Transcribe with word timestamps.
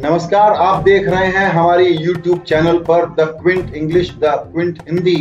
नमस्कार, 0.00 0.52
आप 0.52 0.82
देख 0.84 1.06
रहे 1.08 1.26
हैं 1.26 1.46
हमारी 1.52 1.96
YouTube 1.96 2.42
चैनल 2.46 2.76
पर 2.88 3.06
the 3.14 3.24
Quint 3.40 3.74
English 3.74 4.10
the 4.14 4.34
Quint 4.52 4.82
Hindi 4.88 5.16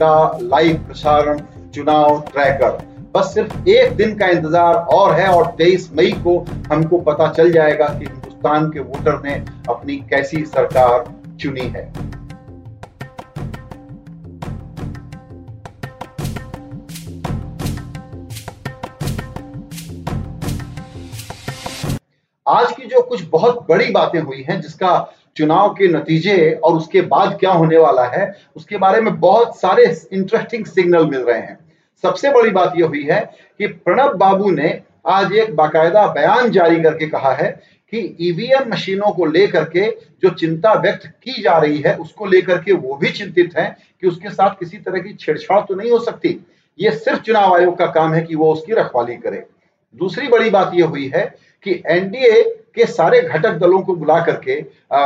का 0.00 0.38
लाइव 0.42 0.76
प्रसारण, 0.86 1.38
चुनाव 1.74 2.20
ट्रैकर 2.32 2.76
बस 3.14 3.32
सिर्फ़ 3.34 3.68
एक 3.68 3.96
दिन 3.96 4.14
का 4.18 4.26
इंतज़ार 4.26 4.74
और 4.94 5.14
है 5.14 5.28
और 5.28 5.46
23 5.60 5.88
मई 5.96 6.12
को 6.24 6.38
हमको 6.72 6.98
पता 7.00 7.30
चल 7.32 7.52
जाएगा 7.52 7.86
कि 7.88 8.04
हिंदुस्तान 8.04 8.68
के 8.70 8.80
वोटर 8.80 9.20
ने 9.24 9.34
अपनी 9.70 9.96
कैसी 10.10 10.44
सरकार 10.46 11.12
चुनी 11.40 11.66
है। 11.68 11.90
कुछ 23.08 23.22
बहुत 23.30 23.66
बड़ी 23.68 23.90
बातें 23.90 24.20
हुई 24.20 24.42
हैं 24.42 24.60
जिसका 24.60 24.92
चुनाव 25.36 25.68
के 25.70 25.88
नतीजे 25.88 26.50
और 26.54 26.76
उसके 26.76 27.00
बाद 27.02 27.36
क्या 27.40 27.52
होने 27.52 27.76
वाला 27.78 28.04
है, 28.06 28.34
उसके 28.56 28.76
बारे 28.76 29.00
में 29.00 29.18
बहुत 29.20 29.58
सारे 29.60 29.84
इंटरेस्टिंग 30.12 30.64
सिग्नल 30.66 31.06
मिल 31.06 31.20
रहे 31.20 31.38
हैं। 31.38 31.58
सबसे 32.04 32.30
बड़ी 32.32 32.50
बात 32.50 32.72
यह 32.76 32.86
हुई 32.86 33.02
है 33.02 33.20
कि 33.58 33.66
प्रणब 33.66 34.16
बाबू 34.16 34.50
ने 34.50 34.80
आज 35.06 35.32
एक 35.32 35.54
बाकायदा 35.56 36.06
बयान 36.12 36.50
जारी 36.50 36.82
करके 36.82 37.06
कहा 37.08 37.32
है 37.32 37.50
कि 37.92 38.16
ईवीएम 38.20 38.68
मशीनों 38.70 39.10
को 39.12 39.26
लेकर 39.26 39.64
के 39.64 39.90
जो 40.22 40.30
चिंता 40.30 40.72
व्यक्त 40.72 41.06
की 41.06 41.42
जा 41.42 41.56
रही 41.58 41.78
है, 41.78 41.96
उसको 41.96 42.26
लेकर 42.26 42.58
के 42.58 42.72
वो 42.72 42.94
भी 42.94 43.10
चिंतित 43.10 43.56
हैं 43.58 43.76
कि 44.02 44.08
उसके 44.08 44.30
साथ 44.30 44.50
किसी 44.50 44.76
तरह 44.78 44.98
की 44.98 45.14
छेड़छाड़ 45.14 45.60
तो 45.60 45.74
नहीं 45.74 45.90
हो 45.90 45.98
सकती। 45.98 46.38
ये 46.78 46.90
सिर्फ़ 46.90 47.20
चुनाव 47.20 47.54
आयोग 47.54 47.76
का 47.78 47.86
काम 47.86 48.12
है 48.14 48.22
कि 48.22 48.34
वो 48.34 48.52
उसकी 48.52 48.72
रखवाली 48.72 49.16
करे। 49.16 49.44
दूसरी 49.94 50.28
बड़ी 50.28 50.50
बात 50.50 50.74
यह 50.74 50.86
हुई 50.86 51.10
है 51.14 51.24
कि 51.66 51.82
एनडीए 51.86 52.42
के 52.78 52.86
सारे 52.86 53.20
घटक 53.22 53.58
दलों 53.58 53.80
को 53.82 53.94
बुला 53.96 54.20
करके 54.24 54.60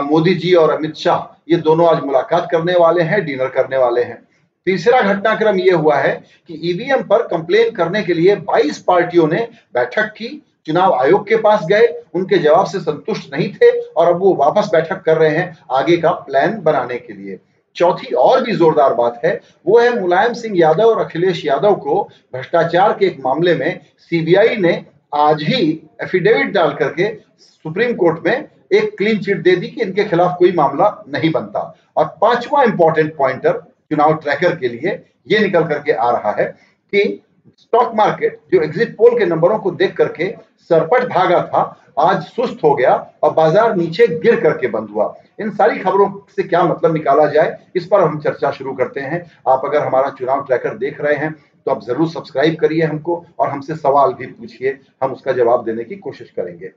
मोदी 0.05 0.35
जी 0.35 0.53
और 0.55 0.71
अमित 0.71 0.97
शाह, 0.97 1.21
ये 1.49 1.57
दोनों 1.59 1.89
आज 1.89 2.03
मुलाकात 2.05 2.49
करने 2.53 2.75
वाले 2.75 3.03
हैं, 3.03 3.25
डिनर 3.25 3.49
करने 3.51 3.77
वाले 3.79 4.03
हैं। 4.03 4.23
तीसरा 4.67 5.01
घटनाक्रम 5.03 5.59
यह 5.59 5.77
हुआ 5.77 5.97
है 5.97 6.15
कि 6.49 6.61
ईवीएम 6.71 7.03
पर 7.05 7.23
कंप्लेन 7.29 7.71
करने 7.75 8.03
के 8.03 8.15
लिए 8.15 8.37
22 8.49 8.79
पार्टियों 8.83 9.27
ने 9.29 9.49
बैठक 9.75 10.13
की। 10.17 10.29
चुनाव 10.67 10.93
आयोग 10.95 11.27
के 11.29 11.37
पास 11.37 11.65
गए, 11.67 11.87
उनके 12.15 12.39
जवाब 12.39 12.67
से 12.67 12.81
संतुष्ट 12.81 13.33
नहीं 13.33 13.53
थे 13.53 13.71
और 13.83 14.09
अब 14.09 14.21
वो 14.21 14.35
वापस 14.35 14.69
बैठक 14.73 15.03
कर 15.03 15.17
रहे 15.19 15.37
हैं 15.37 15.57
आगे 15.73 15.97
का 15.97 16.11
प्लान 16.27 16.61
बनाने 16.63 16.99
के 16.99 17.13
लिए। 17.13 17.39
चौथी 17.77 18.15
और 18.15 18.43
भी 18.45 18.53
जोरदार 18.53 18.95
बात 18.95 19.21
है, 19.25 19.41
वो 19.67 19.79
है 19.79 20.01
मुलायम 20.01 20.33
सिंह 20.35 20.59
यादव 20.59 20.85
और 20.85 21.01
अखिलेश 21.01 21.45
यादव 21.45 21.75
को 21.77 22.03
भ्रष्टाचार 22.35 22.93
के 22.93 23.07
एक 23.07 23.19
मामले 23.21 23.55
में 23.55 23.81
सीबीआई 24.11 24.57
ने 24.57 24.73
आज 25.13 25.43
ही 25.43 25.63
एफिडेविट 26.03 26.53
डाल 26.53 26.73
करके 26.75 27.09
सुप्रीम 27.39 27.95
कोर्ट 27.95 28.27
में 28.27 28.49
एक 28.73 28.97
क्लीन 28.99 29.19
चिट 29.19 29.43
दे 29.43 29.57
दी 29.57 29.67
कि 29.67 29.81
इनके 29.83 30.05
खिलाफ 30.05 30.37
कोई 30.39 30.53
मामला 30.53 30.89
नहीं 31.09 31.31
बनता। 31.33 31.61
और 31.97 32.05
पांचवा 32.21 32.63
इंपॉर्टेंट 32.63 33.15
पॉइंटर 33.17 33.59
चुनाव 33.91 34.15
ट्रैकर 34.15 34.57
के 34.57 34.69
लिए 34.69 35.03
ये 35.29 35.39
निकल 35.39 35.65
करके 35.65 35.93
आ 35.93 36.11
रहा 36.11 36.33
है 36.39 36.45
कि 36.93 37.23
स्टॉक 37.59 37.95
मार्केट 37.95 38.41
जो 38.53 38.61
एग्जिट 38.63 38.97
पोल 38.97 39.19
के 39.19 39.27
नंबरों 39.27 39.59
को 39.59 39.71
देख 39.73 39.97
करके 39.97 40.29
सरपट 40.71 41.09
भागा 41.09 41.41
था, 41.45 41.63
आज 42.01 42.23
सुस्त 42.25 42.63
हो 42.65 42.75
गया 42.75 42.95
और 43.23 43.33
बाज़ार 43.35 43.75
नीचे 43.77 44.07
गिर 44.19 44.41
करके 44.41 44.69
बंद 44.69 44.91
हुआ। 44.91 45.15
इन 45.41 45.51
सारी 45.53 45.79
खबरों 45.79 46.09
से 46.37 46.43
क्या 46.43 46.63
मतलब 46.65 46.93
निकाला 46.95 47.27
जाए, 47.27 47.57
इस 47.77 47.87
पर 47.87 48.01
हम 48.01 48.19
चर्चा 48.21 48.51
शुरू 48.51 48.73
करते 48.75 49.01
हैं। 49.01 49.21
आप 49.49 49.63
अगर 49.65 49.83
हमारा 49.83 50.11
चुनाव 50.11 50.45
ट्रैकर 50.45 50.77
देख 50.79 51.01
रहे 51.01 51.15
हैं 51.17 51.33
तो 51.67 51.71
आप 51.71 51.83
ज़रूर 51.83 52.09
सब्सक्राइब 52.11 52.55
करिए 52.61 52.83
हमको 52.83 53.25
और 53.39 53.49
हमसे 53.49 53.75
सवाल 53.77 54.13
भी 54.15 54.27
पूछिए। 54.29 54.79
हम 55.03 55.13
उसका 55.13 55.33
जवाब 55.33 55.65
देने 55.65 55.85
की 55.85 55.97
कोशिश 55.97 56.31
करेंगे। 56.31 56.69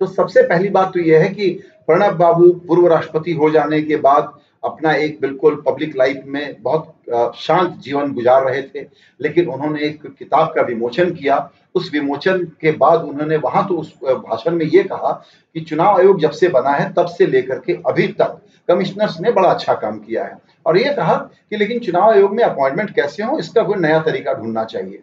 तो 0.00 0.06
सबसे 0.08 0.42
पहली 0.42 0.68
बात 0.70 0.92
तो 0.94 1.00
यह 1.00 1.22
है 1.22 1.28
कि 1.30 1.48
प्रणब 1.88 2.16
बाबू 2.16 2.50
पूर्व 2.68 2.86
राष्ट्रपति 2.88 3.32
हो 3.32 3.50
जाने 3.50 3.80
के 3.82 3.96
बाद 3.98 4.32
अपना 4.64 4.92
एक 4.94 5.20
बिल्कुल 5.20 5.62
पब्लिक 5.66 5.96
लाइफ 5.96 6.22
में 6.26 6.56
बहुत 6.62 6.94
शांत 7.36 7.76
जीवन 7.78 8.12
गुजार 8.12 8.44
रहे 8.44 8.62
थे, 8.64 8.86
लेकिन 9.20 9.48
उन्होंने 9.48 9.80
एक 9.82 10.06
किताब 10.08 10.52
का 10.54 10.62
विमोचन 10.62 11.10
किया। 11.12 11.48
उस 11.74 11.90
विमोचन 11.92 12.44
के 12.60 12.70
बाद 12.72 13.02
उन्होंने 13.02 13.36
वहाँ 13.38 13.66
तो 13.68 13.74
उस 13.74 13.92
भाषण 14.04 14.54
में 14.54 14.64
ये 14.66 14.82
कहा 14.84 15.12
कि 15.56 15.60
चुनाव 15.60 15.98
आयोग 15.98 16.20
जब 16.20 16.30
से 16.30 16.48
बना 16.50 16.70
है, 16.70 16.92
तब 16.92 17.06
से 17.08 17.26
लेकर 17.26 17.58
के 17.58 17.78
अभी 17.86 18.06
तक 18.10 18.40
कमिश्नर्स 18.68 19.20
ने 19.20 19.30
बड़ा 19.32 19.48
अच्छा 19.50 19.74
काम 19.74 19.98
किया 19.98 20.24
है। 20.24 20.36
और 20.66 20.78
ये 20.78 20.92
कहा 20.94 21.16
कि 21.50 21.56
लेकिन 21.56 21.78
चुनाव 21.80 22.10
आयोग 22.10 22.34
में 22.36 22.44
अपॉइंटमेंट 22.44 22.94
कैसे 22.94 23.22
हो, 23.22 23.38
इसका 23.38 23.62
कोई 23.62 23.78
नया 23.78 24.00
तरीका 24.02 24.34
ढूंढना 24.34 24.64
चाहिए। 24.64 25.02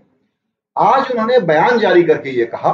आज 0.75 1.11
उन्होंने 1.11 1.39
बयान 1.41 1.79
जारी 1.79 2.03
करके 2.03 2.29
ये 2.29 2.45
कहा, 2.45 2.71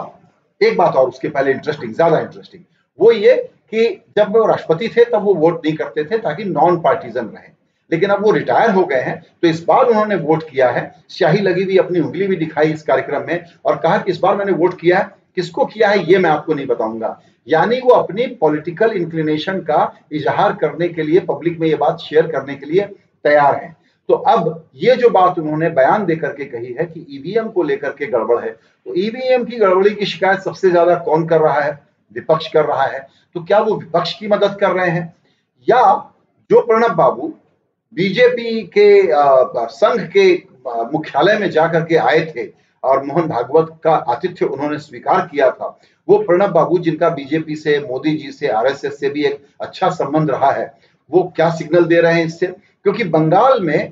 एक 0.62 0.78
बात 0.78 0.96
और, 0.96 1.08
उसके 1.10 1.30
पहले 1.30 1.52
इंटरेस्टिंग 1.52 1.94
ज़्यादा 1.94 2.20
इंटरेस्टिंग 2.20 2.64
वो 3.00 3.12
ये 3.12 3.36
कि 3.72 3.90
जब 4.18 4.36
वो 4.36 4.46
राष्ट्रपति 4.46 4.88
थे, 4.90 5.04
तब 5.06 5.24
वो 5.24 5.34
वोट 5.36 5.66
नहीं 5.66 5.76
करते 5.78 6.04
थे 6.04 6.18
ताकि 6.20 6.44
नॉन 6.44 6.80
पार्टीजन 6.82 7.26
रहे। 7.26 7.54
लेकिन 7.92 8.10
अब 8.10 8.24
वो 8.24 8.32
रिटायर 8.32 8.70
हो 8.72 8.84
गए 8.86 9.02
हैं 9.02 9.22
तो 9.42 9.48
इस 9.48 9.64
बार 9.64 9.86
उन्होंने 9.86 10.16
वोट 10.18 10.44
किया 10.44 10.70
है। 10.72 10.92
स्याही 11.10 11.40
लगी 11.40 11.64
हुई 11.64 11.78
अपनी 11.78 12.00
उंगली 12.00 12.28
भी 12.28 12.36
दिखाई 12.36 12.72
इस 12.74 12.84
कार्यक्रम 12.84 13.28
में 13.28 13.46
और 13.66 13.76
कहा 13.78 13.98
कि 13.98 14.12
इस 14.12 14.20
बार 14.20 14.36
मैंने 14.36 14.52
वोट 14.54 14.80
किया 14.80 15.00
है। 15.00 15.10
किसको 15.36 15.66
किया 15.66 15.90
है, 15.90 16.04
ये 16.04 16.18
मैं 16.18 16.30
आपको 16.30 16.54
नहीं 16.54 16.66
बताऊँगा। 16.68 17.20
यानी 17.48 17.80
वो 17.80 17.94
अपनी 17.94 18.26
पॉलिटिकल 18.38 18.92
इंक्लिनेशन 18.92 19.60
का 19.62 19.94
इजहार 20.12 20.54
करने 20.56 20.88
के 20.90 21.04
लिए 21.04 21.20
पब्लिक 21.22 21.60
में 21.60 21.68
ये 21.68 21.76
बात 21.78 22.00
शेयर 22.00 22.28
करने 22.28 22.56
के 22.56 22.66
लिए 22.66 22.86
तैयार 23.26 23.56
हैं। 23.56 23.76
तो 24.10 24.14
अब 24.14 24.68
ये 24.76 24.96
जो 24.96 25.10
बात 25.10 25.38
उन्होंने 25.40 25.70
बयान 25.72 26.06
देकर 26.06 26.30
के 26.30 26.46
कही 26.46 26.74
है 26.74 26.86
कि 26.86 27.06
ईवीएम 27.12 27.48
को 27.50 27.64
लेकर 27.64 27.90
के 27.90 28.06
गड़बड़ 28.08 28.40
है 28.40 28.50
तो 28.50 28.94
ईवीएम 28.98 29.44
की 29.44 29.58
गड़बड़ी 29.58 29.92
की 29.92 30.06
शिकायत 30.06 30.40
सबसे 30.40 30.70
ज़्यादा 30.72 30.96
कौन 30.98 31.26
कर 31.28 31.42
रहा 31.42 31.60
है? 31.60 31.72
विपक्ष 32.12 32.48
कर 32.48 32.66
रहा 32.66 32.84
है। 32.84 33.00
तो 33.36 33.44
क्या 33.44 33.60
वो 33.60 33.76
विपक्ष 33.76 34.14
की 34.14 34.28
मदद 34.28 34.58
कर 34.60 34.72
रहे 34.72 34.90
हैं? 34.90 35.14
या 35.68 35.82
जो 36.50 36.62
प्रणब 36.62 36.96
बाबू 36.96 37.34
बीजेपी 37.96 38.62
के 38.78 39.68
संघ 39.72 40.02
के 40.16 40.34
मुख्यालय 40.94 41.38
में 41.40 41.50
जाकर 41.52 41.84
के 41.86 41.96
आए 41.98 42.22
थे 42.26 42.48
और 42.84 43.04
मोहन 43.04 43.28
भागवत 43.28 43.70
का 43.84 43.92
आतिथ्य 44.10 44.46
उन्होंने 44.46 44.78
स्वीकार 44.80 45.28
किया 45.28 45.50
था। 45.52 45.80
वो 46.08 46.18
प्रणब 46.18 46.52
बाबू, 46.52 46.78
जिनका 46.80 47.10
बीजेपी 47.10 47.56
से, 47.56 47.80
मोदी 47.82 48.16
जी 48.18 48.32
से, 48.32 48.48
आरएसएस 48.48 49.00
से 49.00 49.10
भी 49.10 49.26
एक 49.26 49.46
अच्छा 49.62 49.90
संबंध 49.92 50.32
रहा 50.32 50.52
है, 50.52 50.74
वो 51.10 51.24
क्या 51.36 51.50
सिग्नल 51.52 51.86
दे 51.86 52.02
रहे 52.02 52.14
हैं 52.14 52.26
इससे? 52.26 52.48
क्योंकि 52.48 53.04
बंगाल 53.06 53.62
में 53.62 53.92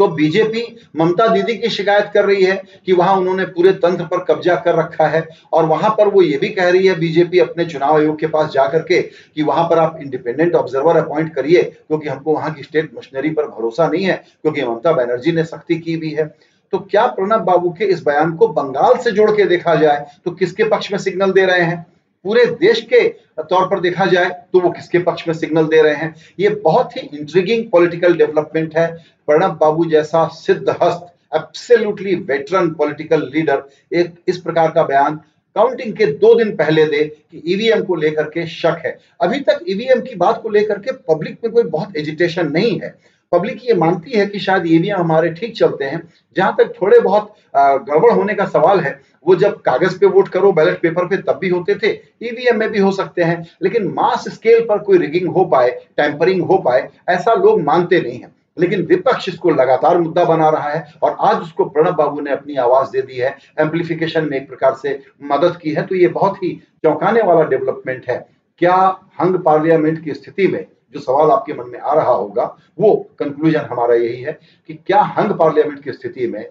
तो 0.00 0.06
बीजेपी 0.08 0.62
ममता 0.96 1.26
दीदी 1.28 1.56
की 1.56 1.68
शिकायत 1.70 2.10
कर 2.14 2.24
रही 2.24 2.44
है 2.44 2.54
कि 2.86 2.92
वहाँ 2.92 3.16
उन्होंने 3.16 3.44
पूरे 3.46 3.72
तंत्र 3.74 4.04
पर 4.04 4.24
कब्जा 4.24 4.54
कर 4.56 4.74
रखा 4.74 5.06
है 5.06 5.26
और 5.52 5.64
वहाँ 5.66 5.90
पर 5.90 6.08
वो 6.08 6.22
ये 6.22 6.38
भी 6.38 6.48
कह 6.48 6.68
रही 6.68 6.86
है, 6.86 6.94
बीजेपी 7.00 7.38
अपने 7.38 7.64
चुनाव 7.64 7.96
आयोग 7.96 8.18
के 8.20 8.26
पास 8.28 8.50
जाकर 8.50 8.82
के 8.82 9.00
कि 9.02 9.42
वहाँ 9.42 9.64
पर 9.64 9.78
आप 9.78 9.98
इंडिपेंडेंट 10.02 10.54
ऑब्जर्वर 10.54 10.96
अपॉइंट 10.96 11.34
करिए, 11.34 11.62
क्योंकि 11.62 12.08
हमको 12.08 12.34
वहाँ 12.34 12.52
की 12.54 12.62
स्टेट 12.62 12.90
मशीनरी 12.96 13.30
पर 13.30 13.48
भरोसा 13.48 13.88
नहीं 13.88 14.04
है, 14.04 14.22
क्योंकि 14.42 14.62
ममता 14.62 14.92
बनर्जी 14.92 15.32
ने 15.32 15.44
सख्ती 15.44 15.78
की 15.78 15.96
भी 15.96 16.10
है। 16.10 16.26
तो 16.72 16.78
क्या 16.80 17.06
प्रणब 17.08 17.44
बाबू 17.44 17.70
के 17.70 17.84
इस 17.84 18.02
बयान 18.04 18.32
को 18.36 18.48
बंगाल 18.50 18.98
से 19.04 19.10
जोड़ 19.10 19.30
के 19.30 19.44
देखा 19.46 19.74
जाए 19.74 20.04
तो 20.24 20.30
किसके 20.32 20.64
पक्ष 20.64 20.92
में 20.92 20.98
सिग्नल 20.98 21.32
दे 21.32 21.44
रहे 21.46 21.62
हैं? 21.62 21.86
पूरे 22.24 22.44
देश 22.60 22.80
के 22.82 23.08
तौर 23.40 23.66
पर 23.68 23.80
देखा 23.80 24.06
जाए 24.06 24.28
तो 24.52 24.60
वो 24.60 24.70
किसके 24.70 24.98
पक्ष 25.00 25.26
में 25.28 25.34
सिग्नल 25.34 25.66
दे 25.66 25.80
रहे 25.82 25.94
हैं? 25.94 26.14
ये 26.40 26.48
बहुत 26.64 26.96
ही 26.96 27.00
इंट्रिगिंग 27.18 27.64
पॉलिटिकल 27.70 28.16
डेवलपमेंट 28.16 28.76
है। 28.76 28.86
प्रणब 29.28 29.56
बाबू 29.60 29.84
जैसा 29.90 30.26
सिद्ध 30.34 30.76
हस्त 30.82 31.06
एब्सोल्युटली 31.32 32.14
वेटरन 32.28 32.70
पॉलिटिकल 32.70 33.28
लीडर 33.34 33.62
एक 33.92 34.14
इस 34.28 34.38
प्रकार 34.38 34.70
का 34.70 34.82
बयान 34.84 35.16
काउंटिंग 35.56 35.92
के 35.96 36.06
दो 36.14 36.34
दिन 36.34 36.54
पहले 36.56 36.84
दे 36.86 37.04
कि 37.04 37.42
ईवीएम 37.46 37.82
को 37.84 37.94
लेकर 37.94 38.24
के 38.30 38.46
शक 38.46 38.82
है। 38.86 38.96
अभी 39.20 39.40
तक 39.40 39.64
ईवीएम 39.68 40.00
की 40.00 40.14
बात 40.16 40.40
को 40.42 40.48
लेकर 40.48 40.78
के 40.78 40.92
पब्लिक 41.08 41.38
में 41.44 41.52
कोई 41.52 41.62
बहुत 41.64 41.96
एजिटेशन 41.96 42.50
नहीं 42.52 42.78
है। 42.80 42.94
पब्लिक 43.32 43.58
ये 43.64 43.74
मानती 43.74 44.18
है 44.18 44.26
कि 44.26 44.38
शायद 44.38 44.66
ईवीएम 44.66 44.96
हमारे 44.96 45.30
ठीक 45.30 45.54
चलते 45.56 45.84
हैं। 45.84 46.02
जहाँ 46.36 46.54
तक 46.58 46.72
थोड़े 46.80 46.98
बहुत 47.00 47.34
गड़बड़ 47.56 48.12
होने 48.12 48.34
का 48.34 48.44
सवाल 48.46 48.80
है, 48.80 49.00
वो 49.26 49.34
जब 49.36 49.60
कागज़ 49.60 49.98
पे 49.98 50.06
वोट 50.06 50.28
करो, 50.28 50.52
बैलेट 50.52 50.80
पेपर 50.82 51.06
पे, 51.06 51.16
तब 51.18 51.38
भी 51.40 51.48
होते 51.48 51.74
थे, 51.74 51.92
ईवीएम 52.22 52.58
में 52.58 52.68
भी 52.70 52.78
हो 52.78 52.90
सकते 52.92 53.22
हैं, 53.22 53.46
लेकिन 53.62 53.86
मास 53.90 54.28
स्केल 54.28 54.64
पर 54.68 54.78
कोई 54.80 54.98
रिगिंग 54.98 55.28
हो 55.28 55.44
पाए 55.44 55.70
टेम्परिंग 55.96 56.42
हो 56.42 56.58
पाए, 56.58 56.88
ऐसा 57.08 57.34
लोग 57.34 57.62
मानते 57.62 58.00
नहीं 58.00 58.18
है। 58.18 58.38
लेकिन 58.56 58.82
विपक्ष 58.86 59.28
इसको 59.28 59.50
लगातार 59.50 59.98
मुद्दा 59.98 60.24
बना 60.24 60.48
रहा 60.50 60.70
है 60.70 60.84
और 61.02 61.16
आज 61.20 61.36
उसको 61.36 61.64
प्रणब 61.66 61.94
बाबू 61.96 62.20
ने 62.20 62.30
अपनी 62.32 62.54
आवाज़ 62.56 62.90
दे 62.92 63.02
दी 63.02 63.16
है, 63.16 63.36
एम्पलीफिकेशन 63.60 64.28
में 64.30 64.36
एक 64.36 64.48
प्रकार 64.48 64.74
से 64.74 64.98
मदद 65.24 65.56
की 65.56 65.70
है 65.70 65.86
तो 65.86 65.94
ये 65.94 66.08
बहुत 66.08 66.42
ही 66.42 66.50
चौंकाने 66.84 67.22
वाला 67.22 67.44
डेवलपमेंट 67.48 68.08
है। 68.10 68.18
क्या 68.60 68.74
हंग 69.20 69.38
पार्लियामेंट 69.44 70.04
की 70.04 70.14
स्थिति 70.14 70.46
में 70.46 70.64
जो 70.94 71.00
सवाल 71.00 71.30
आपके 71.30 71.52
मन 71.52 71.70
में 71.70 71.78
आ 71.78 71.94
रहा 71.94 72.12
होगा, 72.12 72.56
वो 72.78 72.94
कंक्लूजन 73.18 73.66
हमारा 73.70 73.94
यही 73.94 74.20
है 74.22 74.38
कि 74.68 74.74
क्या 74.86 75.02
हंग 75.16 75.32
पार्लियामेंट 75.38 75.82
की 75.84 75.92
स्थिति 75.92 76.26
में 76.26 76.44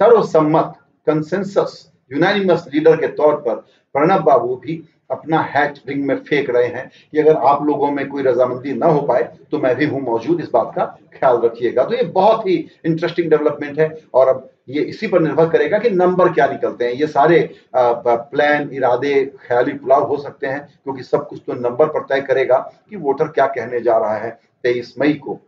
सर्वसम्मत 0.00 0.74
कंसेंसस 1.06 1.92
यूनानिमस 2.12 2.64
लीडर 2.74 2.96
के 2.96 3.08
तौर 3.08 3.36
पर 3.36 3.54
प्रणब 3.94 4.22
बाबू 4.22 4.56
भी 4.56 4.82
अपना 5.10 5.40
हैट 5.54 5.78
रिंग 5.88 6.04
में 6.06 6.16
फेंक 6.18 6.50
रहे 6.50 6.66
हैं 6.66 6.90
कि 7.12 7.18
अगर 7.18 7.36
आप 7.48 7.62
लोगों 7.62 7.90
में 7.90 8.06
कोई 8.08 8.22
रजामंदी 8.22 8.72
ना 8.74 8.86
हो 8.86 9.00
पाए 9.02 9.22
तो 9.50 9.58
मैं 9.58 9.74
भी 9.76 9.86
हूँ 9.86 10.00
मौजूद 10.02 10.40
इस 10.40 10.48
बात 10.52 10.72
का 10.76 10.84
ख्याल 11.14 11.40
रखिएगा। 11.40 11.84
तो 11.84 11.94
ये 11.94 12.02
बहुत 12.12 12.46
ही 12.46 12.54
इंटरेस्टिंग 12.86 13.30
डेवलपमेंट 13.30 13.78
है 13.80 13.90
और 14.14 14.28
अब 14.28 14.48
ये 14.68 14.82
इसी 14.82 15.06
पर 15.06 15.20
निर्भर 15.20 15.48
करेगा 15.50 15.78
कि 15.78 15.90
नंबर 15.90 16.32
क्या 16.32 16.46
निकलते 16.48 16.84
हैं। 16.84 16.92
ये 16.92 17.06
सारे 17.08 17.38
प्लान 17.76 18.68
इरादे, 18.72 19.14
ख्याली 19.40 19.72
पुलाव 19.72 20.06
हो 20.06 20.16
सकते 20.18 20.46
हैं, 20.46 20.60
क्योंकि 20.84 21.02
सब 21.02 21.28
कुछ 21.28 21.40
तो 21.46 21.54
नंबर 21.60 21.86
पर 21.88 22.02
तय 22.04 22.20
करेगा 22.22 22.58
कि 22.90 22.96
वोटर 22.98 23.28
क्या 23.28 23.46
कहने 23.48 23.80
जा 23.80 23.98
रहा 23.98 24.16
है 24.16 24.30
तेईस 24.64 24.94
मई 24.98 25.12
को। 25.14 25.38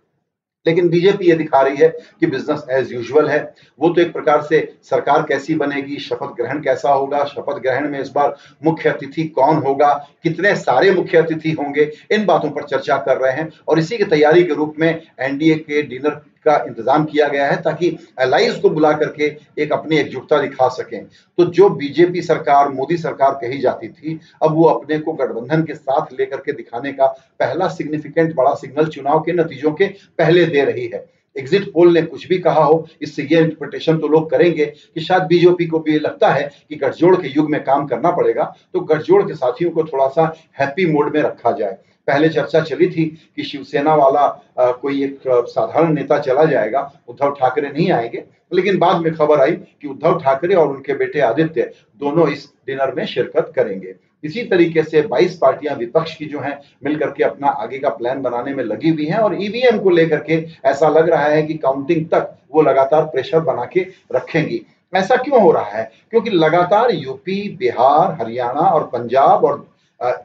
लेकिन 0.66 0.88
बीजेपी 0.88 1.28
ये 1.28 1.34
दिखा 1.34 1.60
रही 1.60 1.76
है 1.76 1.88
कि 2.20 2.26
बिज़नेस 2.26 2.64
एज 2.70 2.92
यूजुअल 2.92 3.28
है। 3.28 3.38
वो 3.78 3.88
तो 3.88 4.00
एक 4.00 4.12
प्रकार 4.12 4.42
से 4.42 4.60
सरकार 4.82 5.22
कैसी 5.22 5.54
बनेगी, 5.54 5.96
शपथ 5.96 6.34
ग्रहण 6.36 6.60
कैसा 6.60 6.90
होगा, 6.90 7.24
शपथ 7.24 7.60
ग्रहण 7.60 7.88
में 7.90 8.00
इस 8.00 8.10
बार 8.10 8.36
मुख्य 8.64 8.90
अतिथि 8.90 9.24
कौन 9.28 9.56
होगा, 9.56 9.92
कितने 10.22 10.54
सारे 10.56 10.90
मुख्य 10.90 11.18
अतिथि 11.18 11.50
होंगे, 11.50 11.90
इन 12.12 12.24
बातों 12.26 12.50
पर 12.50 12.62
चर्चा 12.62 12.96
कर 12.98 13.16
रहे 13.16 13.32
हैं। 13.32 13.48
और 13.68 13.78
इसी 13.78 13.98
की 13.98 14.04
तैयारी 14.04 14.44
के 14.44 14.54
रूप 14.54 14.74
में 14.78 15.02
एनडीए 15.20 15.54
के 15.54 15.82
डिनर 15.82 16.20
का 16.44 16.56
इंतज़ाम 16.66 17.04
किया 17.04 17.28
गया 17.28 17.46
है 17.46 17.60
ताकि 17.62 17.88
एलाइज 18.20 18.58
को 18.60 18.70
बुला 18.70 18.92
करके 18.94 19.24
एक 19.58 19.72
अपनी 19.72 19.98
एकजुटता 19.98 20.40
दिखा 20.42 20.68
सकें। 20.70 21.04
तो 21.38 21.44
जो 21.46 21.68
बीजेपी 21.70 22.22
सरकार, 22.22 22.68
मोदी 22.70 22.96
सरकार 22.98 23.38
कही 23.40 23.58
जाती 23.60 23.88
थी, 23.88 24.20
अब 24.42 24.54
वो 24.54 24.64
अपने 24.66 24.98
को 24.98 25.12
गठबंधन 25.14 25.62
के 25.62 25.74
साथ 25.74 26.12
लेकर 26.18 26.36
के 26.38 26.52
दिखाने 26.52 26.92
का 26.92 27.06
पहला 27.40 27.68
सिग्निफिकेंट 27.70 28.34
बड़ा 28.34 28.54
सिग्नल 28.56 28.86
चुनाव 28.88 29.20
के 29.20 29.32
नतीजों 29.34 29.72
के 29.72 29.86
पहले 30.18 30.44
दे 30.46 30.64
रही 30.64 30.86
है। 30.86 31.04
एग्जिट 31.36 31.64
पोल 31.72 31.92
ने 31.94 32.02
कुछ 32.02 32.26
भी 32.28 32.38
कहा 32.38 32.62
हो, 32.62 32.86
इससे 33.02 33.22
ये 33.22 33.38
इंटरप्रिटेशन 33.38 33.96
तो 33.98 34.08
लोग 34.08 34.30
करेंगे 34.30 34.64
कि 34.66 35.00
शायद 35.00 35.22
बीजेपी 35.24 35.66
को 35.66 35.78
भी 35.78 35.98
लगता 35.98 36.28
है 36.28 36.42
कि 36.68 36.76
गठजोड़ 36.76 37.14
के 37.16 37.28
युग 37.28 37.50
में 37.50 37.62
काम 37.64 37.86
करना 37.86 38.10
पड़ेगा 38.10 38.44
तो 38.74 38.80
गठजोड़ 38.82 39.22
के 39.22 39.34
साथियों 39.34 39.70
को 39.70 39.84
थोड़ा 39.84 40.06
सा 40.08 40.32
हैप्पी 40.60 40.86
मोड 40.86 41.14
में 41.14 41.20
रखा 41.22 41.52
जाए। 41.52 41.76
पहले 42.06 42.28
चर्चा 42.28 42.60
चली 42.60 42.88
थी 42.90 43.04
कि 43.36 43.42
शिवसेना 43.42 43.94
वाला 43.94 44.20
आ, 44.58 44.70
कोई 44.72 45.02
एक 45.04 45.20
साधारण 45.28 45.92
नेता 45.94 46.18
चला 46.18 46.44
जाएगा 46.44 46.90
उद्धव 47.08 47.30
ठाकरे 47.30 47.68
नहीं 47.68 47.90
आएँगे। 47.92 48.24
लेकिन 48.52 48.78
बाद 48.78 48.96
में 48.96 49.14
खबर 49.14 49.40
आई 49.40 49.50
कि 49.50 49.88
उद्धव 49.88 50.18
ठाकरे 50.20 50.54
और 50.54 50.68
उनके 50.68 50.94
बेटे 50.94 51.20
आदित्य 51.20 51.70
दोनों 52.00 52.28
इस 52.28 52.46
डिनर 52.66 52.94
में 52.94 53.04
शिरकत 53.06 53.52
करेंगे। 53.56 53.94
इसी 54.24 54.42
तरीके 54.42 54.82
से 54.82 55.02
22 55.02 55.36
पार्टियाँ 55.38 55.74
विपक्ष 55.76 56.14
की 56.16 56.26
जो 56.26 56.40
हैं 56.40 56.58
मिलकर 56.84 57.10
के 57.10 57.24
अपना 57.24 57.48
आगे 57.48 57.78
का 57.78 57.88
प्लान 57.88 58.22
बनाने 58.22 58.54
में 58.54 58.62
लगी 58.64 58.88
हुई 58.88 59.06
हैं 59.06 59.18
और 59.18 59.42
ईवीएम 59.42 59.78
को 59.78 59.90
लेकर 59.90 60.20
के 60.20 60.44
ऐसा 60.64 60.88
लग 60.88 61.08
रहा 61.10 61.24
है 61.24 61.42
कि 61.42 61.54
काउंटिंग 61.54 62.06
तक 62.06 62.32
वो 62.54 62.62
लगातार 62.62 63.04
प्रेशर 63.04 63.40
बना 63.40 63.64
के 63.64 63.86
रखेंगी। 64.14 64.60
ऐसा 64.92 65.16
क्यों 65.16 65.40
हो 65.42 65.50
रहा 65.52 65.70
है? 65.70 65.90
क्योंकि 66.10 66.30
लगातार 66.30 66.90
यूपी 66.94 67.56
बिहार 67.58 68.16
हरियाणा 68.20 68.60
और 68.60 68.86
पंजाब 68.86 69.44
और 69.44 69.66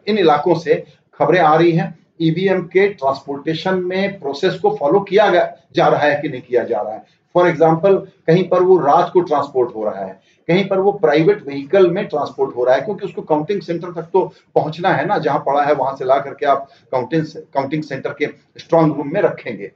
इन 0.08 0.18
इलाकों 0.18 0.56
से 0.56 0.84
खबरें 1.20 1.40
आ 1.40 1.56
रही 1.56 1.72
हैं 1.72 1.98
ईवीएम 2.22 2.62
के 2.68 2.88
ट्रांसपोर्टेशन 2.90 3.84
में 3.84 4.20
प्रोसेस 4.20 4.60
को 4.60 4.76
फॉलो 4.76 5.00
किया 5.02 5.30
जा 5.76 5.88
रहा 5.88 6.00
है 6.00 6.20
कि 6.22 6.30
नहीं 6.30 6.42
किया 6.42 6.64
जा 6.64 6.82
रहा 6.82 6.94
है? 6.94 7.04
फॉर 7.36 7.48
एग्ज़ाम्पल 7.48 7.96
कहीं 8.28 8.48
पर 8.50 8.62
वो 8.64 8.78
रात 8.80 9.10
को 9.14 9.22
ट्रांसपोर्ट 9.22 9.76
हो 9.76 9.84
रहा 9.84 10.06
है, 10.06 10.20
कहीं 10.48 10.68
पर 10.68 10.80
वो 10.80 10.92
प्राइवेट 10.94 11.46
व्हीकल 11.46 11.90
में 11.90 12.06
ट्रांसपोर्ट 12.08 12.56
हो 12.56 12.64
रहा 12.64 12.76
है, 12.76 12.82
क्योंकि 12.82 13.06
उसको 13.06 13.22
काउंटिंग 13.24 13.62
सेंटर 13.62 13.92
तक 13.92 14.10
तो 14.14 14.26
पहुँचना 14.56 14.90
है 14.90 15.06
ना, 15.06 15.18
जहाँ 15.18 15.40
पड़ा 15.46 15.64
है 15.64 15.74
वहाँ 15.74 15.96
से 15.96 16.06
ला 16.06 16.18
करके 16.20 16.46
आप 16.46 16.68
काउंटिंग 16.92 17.26
काउंटिंग 17.54 17.84
सेंटर 17.84 18.14
के 18.14 18.28
स्ट्रांग 18.60 18.94
रूम 18.94 19.14
में 19.14 19.22
रखेंगे। 19.22 19.72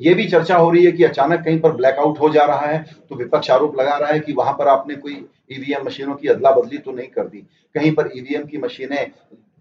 ये 0.00 0.14
भी 0.14 0.26
चर्चा 0.28 0.56
हो 0.56 0.70
रही 0.70 0.84
है 0.84 0.92
कि 0.92 1.04
अचानक 1.04 1.44
कहीं 1.44 1.60
पर 1.60 1.72
ब्लैकआउट 1.72 2.18
हो 2.20 2.28
जा 2.30 2.44
रहा 2.44 2.66
है 2.66 2.84
तो 3.08 3.16
विपक्ष 3.16 3.50
आरोप 3.50 3.78
लगा 3.80 3.96
रहा 3.96 4.10
है 4.10 4.20
कि 4.20 4.32
वहाँ 4.32 4.52
पर 4.52 4.68
आपने 4.68 4.94
कोई 4.96 5.12
ईवीएम 5.52 5.86
मशीनों 5.86 6.14
की 6.14 6.28
अदला 6.28 6.50
बदली 6.52 6.78
तो 6.78 6.92
नहीं 6.92 7.08
कर 7.08 7.26
दी। 7.26 7.46
कहीं 7.74 7.92
पर 7.94 8.10
ईवीएम 8.16 8.44
की 8.44 8.58
मशीनें 8.58 9.10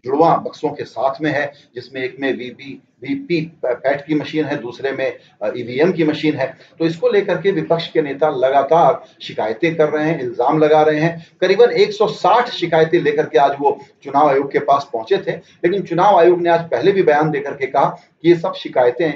जुड़वा 0.06 0.36
बक्सों 0.38 0.70
के 0.70 0.84
साथ 0.84 1.22
में 1.22 1.32
है, 1.32 1.52
जिसमें 1.76 2.02
एक 2.04 2.16
में 2.20 2.34
वीपी 2.34 2.82
वीपी 3.04 3.40
पैट 3.66 4.06
की 4.06 4.16
मशीन 4.16 4.46
है, 4.46 4.56
दूसरे 4.62 4.92
में 4.92 5.18
ईवीएम 5.58 5.92
की 5.92 6.04
मशीन 6.04 6.36
है। 6.36 6.46
तो 6.80 6.86
इसको 6.86 7.10
लेकर 7.10 7.42
के 7.42 7.52
विपक्ष 7.52 7.88
के 7.92 8.02
नेता 8.02 8.30
लगातार 8.30 9.04
शिकायतें 9.22 9.76
कर 9.76 9.90
रहे 9.90 10.06
हैं, 10.06 10.20
इल्ज़ाम 10.20 10.60
लगा 10.60 10.82
रहे 10.82 11.00
हैं। 11.00 11.26
करीबन 11.42 11.72
160 11.74 12.50
शिकायतें 12.50 13.00
लेकर 13.02 13.26
के 13.26 13.38
आज 13.38 13.56
वो 13.60 13.78
चुनाव 14.04 14.30
आयोग 14.30 14.52
के 14.52 14.60
पास 14.60 14.90
पहुँचे 14.94 15.18
थे। 15.18 15.32
लेकिन 15.32 15.82
चुनाव 15.82 16.20
आयोग 16.20 16.42
ने 16.42 16.50
आज 16.50 16.70
पहले 16.70 16.92
भी 16.92 17.04
बयान 17.04 17.32
देकर 17.32 17.54
के 17.54 17.66
कहा 17.66 17.86
कि 17.86 18.30
ये 18.30 18.36
सब 18.36 18.54
शिकायतें 18.54 19.12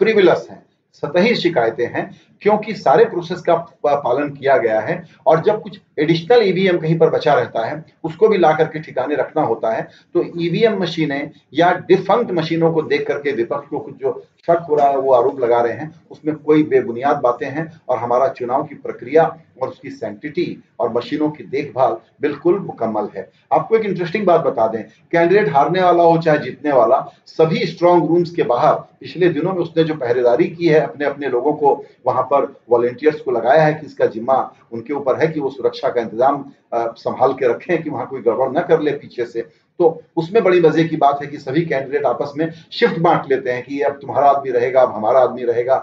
फ्रीविलस 0.00 0.46
हैं। 0.50 0.62
सतही 0.94 1.34
शिकायतें 1.36 1.86
हैं, 1.86 2.10
क्योंकि 2.42 2.74
सारे 2.74 3.04
प्रोसेस 3.04 3.40
का 3.40 3.54
पालन 3.86 4.30
किया 4.30 4.56
गया 4.58 4.80
है 4.80 5.02
और 5.26 5.42
जब 5.44 5.60
कुछ 5.62 5.78
एडिशनल 5.98 6.42
ईवीएम 6.42 6.78
कहीं 6.78 6.98
पर 6.98 7.10
बचा 7.10 7.34
रहता 7.34 7.64
है, 7.66 7.84
उसको 8.04 8.28
भी 8.28 8.38
ला 8.38 8.52
करके 8.52 8.80
ठिकाने 8.80 9.14
रखना 9.16 9.42
होता 9.42 9.74
है 9.74 9.82
तो 10.14 10.24
ईवीएम 10.38 10.80
मशीनें 10.82 11.30
या 11.54 11.72
डिफंक्ट 11.88 12.32
मशीनों 12.32 12.72
को 12.72 12.82
देख 12.84 13.06
करके 13.08 13.32
विपक्ष 13.32 13.68
को 13.68 13.78
कुछ 13.78 13.94
जो 13.96 14.12
रहा 14.50 14.88
है 14.88 14.96
वो 14.98 15.12
आरोप 15.12 15.40
लगा 15.40 15.60
रहे 15.60 15.72
हैं, 15.72 15.92
उसमें 16.10 16.34
कोई 16.36 16.62
बेबुनियाद 16.64 17.20
बातें 17.20 17.46
हैं 17.48 17.70
और 17.88 17.98
हमारा 17.98 18.28
चुनाव 18.30 18.64
की 18.64 18.74
प्रक्रिया 18.76 19.24
और 19.62 19.68
उसकी 19.68 19.90
सेंटिटी 19.90 20.62
और 20.80 20.92
मशीनों 20.92 21.28
की 21.30 21.44
देखभाल 21.46 21.96
बिल्कुल 22.20 22.58
मुकम्मल 22.60 23.08
है। 23.16 23.28
आपको 23.52 23.76
एक 23.76 23.84
इंटरेस्टिंग 23.84 24.26
बात 24.26 24.40
बता 24.40 24.66
दें 24.68 24.82
कैंडिडेट 25.12 25.48
हारने 25.54 25.82
वाला 25.82 26.02
हो 26.02 26.18
चाहे 26.18 26.38
जीतने 26.38 26.72
वाला, 26.72 27.00
सभी 27.26 27.66
स्ट्रॉन्ग 27.66 28.06
रूम्स 28.08 28.30
के 28.30 28.42
बाहर 28.44 28.74
पिछले 29.00 29.28
दिनों 29.30 29.52
में 29.52 29.60
उसने 29.60 29.84
जो 29.84 29.94
पहरेदारी 29.96 30.46
की 30.46 30.68
है 30.68 30.80
अपने 30.80 31.04
अपने 31.04 31.28
लोगों 31.28 31.52
को 31.54 31.74
वहाँ 32.06 32.22
पर 32.24 32.54
वॉलेंटियर्स 32.70 33.20
को 33.20 33.30
लगाया 33.30 33.62
है 33.62 33.74
कि 33.74 33.86
इसका 33.86 34.06
जिम्मा 34.08 34.38
उनके 34.72 34.92
ऊपर 34.94 35.20
है 35.20 35.28
कि 35.28 35.40
वो 35.40 35.50
सुरक्षा 35.50 35.88
का 35.88 36.00
इंतज़ाम 36.00 36.44
संभाल 36.74 37.32
के 37.32 37.48
रखें, 37.48 37.82
कि 37.82 37.90
वहाँ 37.90 38.06
कोई 38.06 38.20
गड़बड़ 38.22 38.50
न 38.50 38.62
कर 38.68 38.80
ले 38.80 38.92
पीछे 38.92 39.24
से। 39.26 39.48
तो 39.80 40.02
उसमें 40.16 40.42
बड़ी 40.44 40.60
मज़े 40.60 40.84
की 40.84 40.96
बात 40.96 41.18
है 41.22 41.26
कि 41.26 41.38
सभी 41.38 41.64
कैंडिडेट 41.64 42.04
आपस 42.04 42.32
में 42.36 42.50
शिफ्ट 42.72 42.98
बांट 42.98 43.28
लेते 43.30 43.50
हैं 43.50 43.62
कि 43.64 43.80
अब 43.80 43.98
तुम्हारा 44.00 44.30
आदमी 44.30 44.50
रहेगा, 44.50 44.82
अब 44.82 44.94
हमारा 44.94 45.20
आदमी 45.20 45.44
रहेगा। 45.44 45.76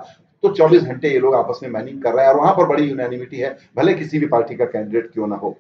तो 0.44 0.50
24 0.50 0.84
घंटे 0.84 1.10
ये 1.10 1.20
लोग 1.20 1.36
आपस 1.36 1.60
में 1.64 1.70
मैनिंग 1.70 2.02
कर 2.04 2.14
रहे 2.14 2.26
हैं 2.26 2.34
और 2.34 2.40
वहाँ 2.40 2.54
पर 2.54 2.66
बड़ी 2.66 2.84
यूनानिमिटी 2.84 3.38
है, 3.38 3.58
भले 3.78 3.94
किसी 3.94 4.20
भी 4.20 4.28
पार्टी 4.28 4.56
का 4.56 4.66
कैंडिडेट 4.66 5.12
क्यों 5.14 5.28
ना 5.28 5.36
हो। 5.36 5.58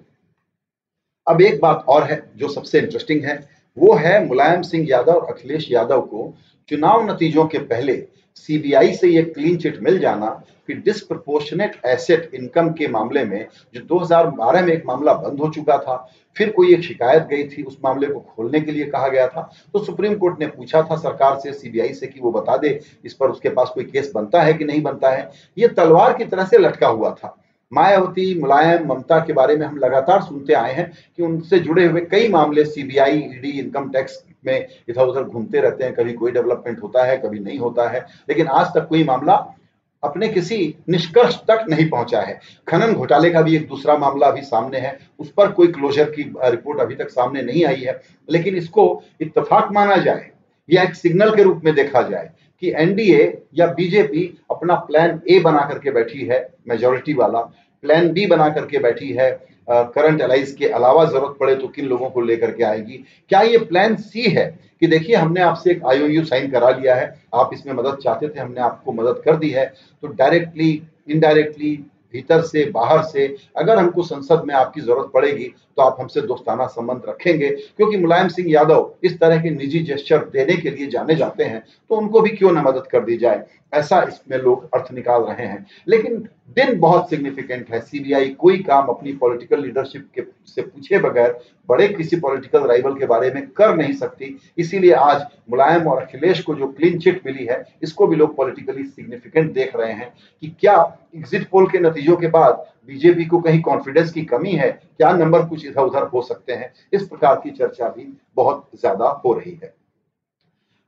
अब 1.27 1.41
एक 1.41 1.59
बात 1.61 1.85
और 1.87 2.03
है 2.03 2.21
जो 2.35 2.47
सबसे 2.47 2.79
इंटरेस्टिंग 2.79 3.23
है, 3.25 3.37
वो 3.77 3.93
है 3.93 4.25
मुलायम 4.27 4.61
सिंह 4.61 4.85
यादव 4.89 5.11
और 5.11 5.33
अखिलेश 5.33 5.71
यादव 5.71 6.01
को 6.01 6.33
चुनाव 6.69 7.09
नतीजों 7.09 7.45
के 7.45 7.57
पहले 7.57 7.93
सीबीआई 8.37 8.93
से 8.93 9.07
ये 9.07 9.21
क्लीन 9.23 9.57
चिट 9.57 9.79
मिल 9.83 9.99
जाना 9.99 10.29
कि 10.67 10.73
डिस्प्रपोर्शनेट 10.75 11.79
एसेट 11.85 12.31
इनकम 12.33 12.69
के 12.69 12.87
मामले 12.87 13.23
में 13.25 13.47
जो 13.75 13.81
2012 13.87 14.63
में 14.63 14.71
एक 14.73 14.83
मामला 14.85 15.13
बंद 15.13 15.39
हो 15.39 15.49
चुका 15.49 15.77
था, 15.77 15.95
फिर 16.35 16.51
कोई 16.51 16.73
एक 16.73 16.83
शिकायत 16.83 17.23
गई 17.23 17.43
थी 17.47 17.63
उस 17.63 17.77
मामले 17.83 18.07
को 18.07 18.19
खोलने 18.19 18.61
के 18.61 18.71
लिए 18.71 18.85
कहा 18.85 19.07
गया 19.07 19.27
था 19.27 19.49
तो 19.73 19.83
सुप्रीम 19.83 20.15
कोर्ट 20.15 20.39
ने 20.39 20.47
पूछा 20.47 20.81
था 20.81 20.95
सरकार 20.95 21.39
से 21.39 21.53
सीबीआई 21.53 21.93
से 21.93 22.07
कि 22.07 22.19
वो 22.19 22.31
बता 22.31 22.57
दे 22.57 22.79
इस 23.05 23.13
पर 23.13 23.29
उसके 23.29 23.49
पास 23.49 23.71
कोई 23.75 23.83
केस 23.83 24.11
बनता 24.15 24.41
है 24.41 24.53
कि 24.53 24.65
नहीं 24.65 24.81
बनता 24.81 25.09
है। 25.09 25.29
ये 25.57 25.67
तलवार 25.69 26.17
की 26.17 26.25
तरह 26.25 26.45
से 26.45 26.57
लटका 26.57 26.87
हुआ 26.87 27.11
था। 27.13 27.35
मायावती, 27.75 28.39
मुलायम, 28.39 28.87
ममता 28.87 29.19
के 29.19 29.33
बारे 29.33 29.55
में 29.57 29.65
हम 29.67 29.77
लगातार 29.77 30.21
सुनते 30.21 30.53
आए 30.53 30.73
हैं 30.73 30.91
कि 31.17 31.23
उनसे 31.23 31.59
जुड़े 31.59 31.85
हुए 31.85 32.01
कई 32.01 32.27
मामले 32.27 32.65
सीबीआई 32.65 33.17
ईडी 33.17 33.59
इनकम 33.59 33.89
टैक्स 33.89 34.23
में 34.45 34.67
इधर 34.89 35.01
उधर 35.01 35.23
घूमते 35.23 35.59
रहते 35.59 35.83
हैं। 35.83 35.93
कभी 35.93 36.13
कोई 36.13 36.31
डेवलपमेंट 36.31 36.83
होता 36.83 37.03
है, 37.03 37.17
कभी 37.17 37.39
नहीं 37.39 37.59
होता 37.59 37.89
है। 37.89 38.05
लेकिन 38.29 38.47
आज 38.47 38.67
तक 38.67 38.87
कोई 38.87 39.03
मामला 39.03 39.55
अपने 40.03 40.27
किसी 40.27 40.75
निष्कर्ष 40.89 41.35
तक 41.35 41.65
नहीं 41.69 41.89
पहुँचा 41.89 42.21
है। 42.21 42.39
खनन 42.67 42.93
घोटाले 42.93 43.29
का 43.29 43.41
भी 43.41 43.55
एक 43.55 43.67
दूसरा 43.67 43.97
मामला 43.97 44.27
अभी 44.27 44.41
सामने 44.41 44.77
है। 44.77 44.99
उस 45.19 45.31
पर 45.31 45.51
कोई 45.51 45.67
क्लोजर 45.67 46.09
की 46.09 46.33
रिपोर्ट 46.43 46.79
अभी 46.79 46.95
तक 46.95 47.09
सामने 47.09 47.41
नहीं 47.41 47.65
आई 47.65 47.81
है। 47.81 48.01
लेकिन 48.29 48.55
इसको 48.55 49.03
इत्तेफाक 49.21 49.71
माना 49.71 49.95
जाए 49.95 50.29
या 50.69 50.83
एक 50.83 50.95
सिग्नल 50.95 51.35
के 51.35 51.43
रूप 51.43 51.61
में 51.65 51.75
देखा 51.75 52.01
जाए 52.01 52.29
कि 52.61 52.73
एनडीए 52.75 53.41
या 53.53 53.67
बीजेपी 53.67 54.41
अपना 54.51 54.75
प्लान 54.75 55.21
ए 55.29 55.39
बना 55.39 55.59
करके 55.59 55.91
बैठी 55.91 56.25
है 56.25 56.49
मेजोरिटी 56.69 57.13
वाला। 57.13 57.39
प्लान 57.85 58.11
बी 58.13 58.25
बना 58.27 58.49
करके 58.49 58.79
बैठी 58.79 59.11
है 59.13 59.31
करंट 59.67 60.21
एलाइज 60.21 60.51
के 60.53 60.67
अलावा 60.69 61.05
ज़रूरत 61.05 61.35
पड़े 61.39 61.55
तो 61.55 61.67
किन 61.67 61.85
लोगों 61.85 62.09
को 62.09 62.21
लेकर 62.21 62.51
के 62.51 62.63
आएगी? 62.63 63.03
क्या 63.29 63.41
ये 63.41 63.57
प्लान 63.59 63.95
सी 63.95 64.21
है 64.23 64.45
कि 64.81 64.87
देखिए, 64.87 65.15
हमने 65.15 65.41
आपसे 65.41 65.71
एक 65.71 65.85
आईओयू 65.85 66.23
साइन 66.25 66.49
करा 66.51 66.69
लिया 66.69 66.95
है, 66.95 67.07
आप 67.33 67.49
इसमें 67.53 67.73
मदद 67.73 67.97
चाहते 68.03 68.27
थे, 68.27 68.39
हमने 68.39 68.61
आपको 68.61 68.91
मदद 68.93 69.21
कर 69.25 69.35
दी 69.35 69.49
है 69.49 69.65
तो 70.03 70.07
डायरेक्टली 70.09 70.81
इनडायरेक्टली 71.09 71.73
भीतर 72.15 72.41
से, 72.41 72.65
बाहर 72.71 73.03
से, 73.03 73.35
अगर 73.57 73.77
हमको 73.77 74.03
संसद 74.03 74.43
में 74.47 74.53
आपकी 74.55 74.81
ज़रूरत 74.81 75.11
पड़ेगी 75.13 75.53
तो 75.77 75.81
आप 75.81 75.97
हमसे 75.99 76.21
दोस्ताना 76.23 76.65
संबंध 76.67 77.01
रखेंगे। 77.09 77.49
क्योंकि 77.49 77.97
मुलायम 77.97 78.27
सिंह 78.27 78.51
यादव 78.51 78.91
इस 79.03 79.19
तरह 79.19 79.41
के 79.41 79.49
निजी 79.49 79.79
जेस्चर 79.83 80.17
देने 80.29 80.55
के 80.57 80.69
लिए 80.69 80.87
जाने 80.87 81.15
जाते 81.15 81.43
हैं 81.43 81.63
तो 81.89 81.95
उनको 81.95 82.21
भी 82.21 82.29
क्यों 82.29 82.51
ना 82.51 82.61
मदद 82.61 82.87
कर 82.91 83.03
दी 83.03 83.17
जाए? 83.17 83.43
ऐसा 83.73 84.01
इसमें 84.03 84.37
लोग 84.37 84.69
अर्थ 84.73 84.91
निकाल 84.93 85.21
रहे 85.21 85.45
हैं। 85.47 85.65
लेकिन 85.87 86.17
दिन 86.49 86.79
बहुत 86.79 87.09
सिग्निफिकेंट 87.09 87.71
है। 87.71 87.79
सीबीआई 87.81 88.29
कोई 88.39 88.57
काम 88.59 88.87
अपनी 88.87 89.13
पॉलिटिकल 89.13 89.61
लीडरशिप 89.61 90.07
के, 90.15 90.21
से 90.45 90.61
पूछे 90.61 90.99
बगैर 90.99 91.37
बड़े 91.69 91.87
किसी 91.87 92.15
पॉलिटिकल 92.15 92.67
राइवल 92.67 92.97
के 92.99 93.05
बारे 93.05 93.31
में 93.31 93.47
कर 93.49 93.75
नहीं 93.75 93.93
सकती। 93.93 94.35
इसीलिए 94.57 94.93
आज 94.93 95.25
मुलायम 95.51 95.87
और 95.87 96.01
अखिलेश 96.01 96.41
को 96.43 96.55
जो 96.55 96.67
क्लीन 96.67 96.99
चिट 96.99 97.21
मिली 97.25 97.45
है, 97.45 97.63
इसको 97.83 98.07
भी 98.07 98.15
लोग 98.15 98.35
पॉलिटिकली 98.37 98.83
सिग्निफिकेंट 98.83 99.51
देख 99.53 99.75
रहे 99.75 99.91
हैं 99.93 100.13
कि 100.43 100.55
क्या 100.59 100.75
एग्जिट 101.15 101.49
पोल 101.49 101.67
के 101.67 101.79
नतीजों 101.79 102.17
के 102.17 102.27
बाद 102.27 102.65
बीजेपी 102.87 103.25
को 103.25 103.39
कहीं 103.39 103.61
कॉन्फिडेंस 103.61 104.11
की 104.11 104.21
कमी 104.23 104.51
है? 104.51 104.69
क्या 104.97 105.11
नंबर 105.13 105.45
कुछ 105.45 105.65
इधर 105.65 105.81
उधर 105.81 106.03
हो 106.03 106.21
सकते 106.21 106.53
हैं? 106.53 106.71
इस 106.93 107.07
प्रकार 107.07 107.41
की 107.43 107.49
चर्चा 107.51 107.89
भी 107.89 108.07
बहुत 108.35 108.69
ज़्यादा 108.79 109.09
हो 109.25 109.33
रही 109.33 109.59
है। 109.63 109.73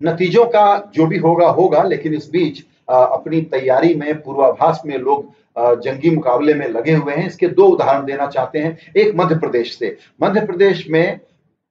नतीजों 0.02 0.46
का 0.46 0.92
जो 0.94 1.06
भी 1.06 1.18
होगा 1.18 1.48
होगा, 1.50 1.84
लेकिन 1.84 2.14
इस 2.14 2.30
बीच 2.30 2.64
अपनी 2.90 3.42
तैयारी 3.44 3.94
में, 3.96 4.22
पूर्वाभास 4.22 4.82
में 4.86 4.98
लोग 4.98 5.32
जंगी 5.82 6.10
मुकाबले 6.10 6.54
में 6.54 6.68
लगे 6.70 6.94
हुए 6.94 7.14
हैं। 7.14 7.28
इसके 7.28 7.48
दो 7.50 7.66
उदाहरण 7.68 8.06
देना 8.06 8.28
चाहते 8.28 8.60
हैं। 8.60 8.78
एक 8.98 9.14
मध्य 9.16 9.36
प्रदेश 9.36 9.78
से। 9.80 9.96
मध्य 10.24 10.46
प्रदेश 10.46 10.86
में 10.90 11.20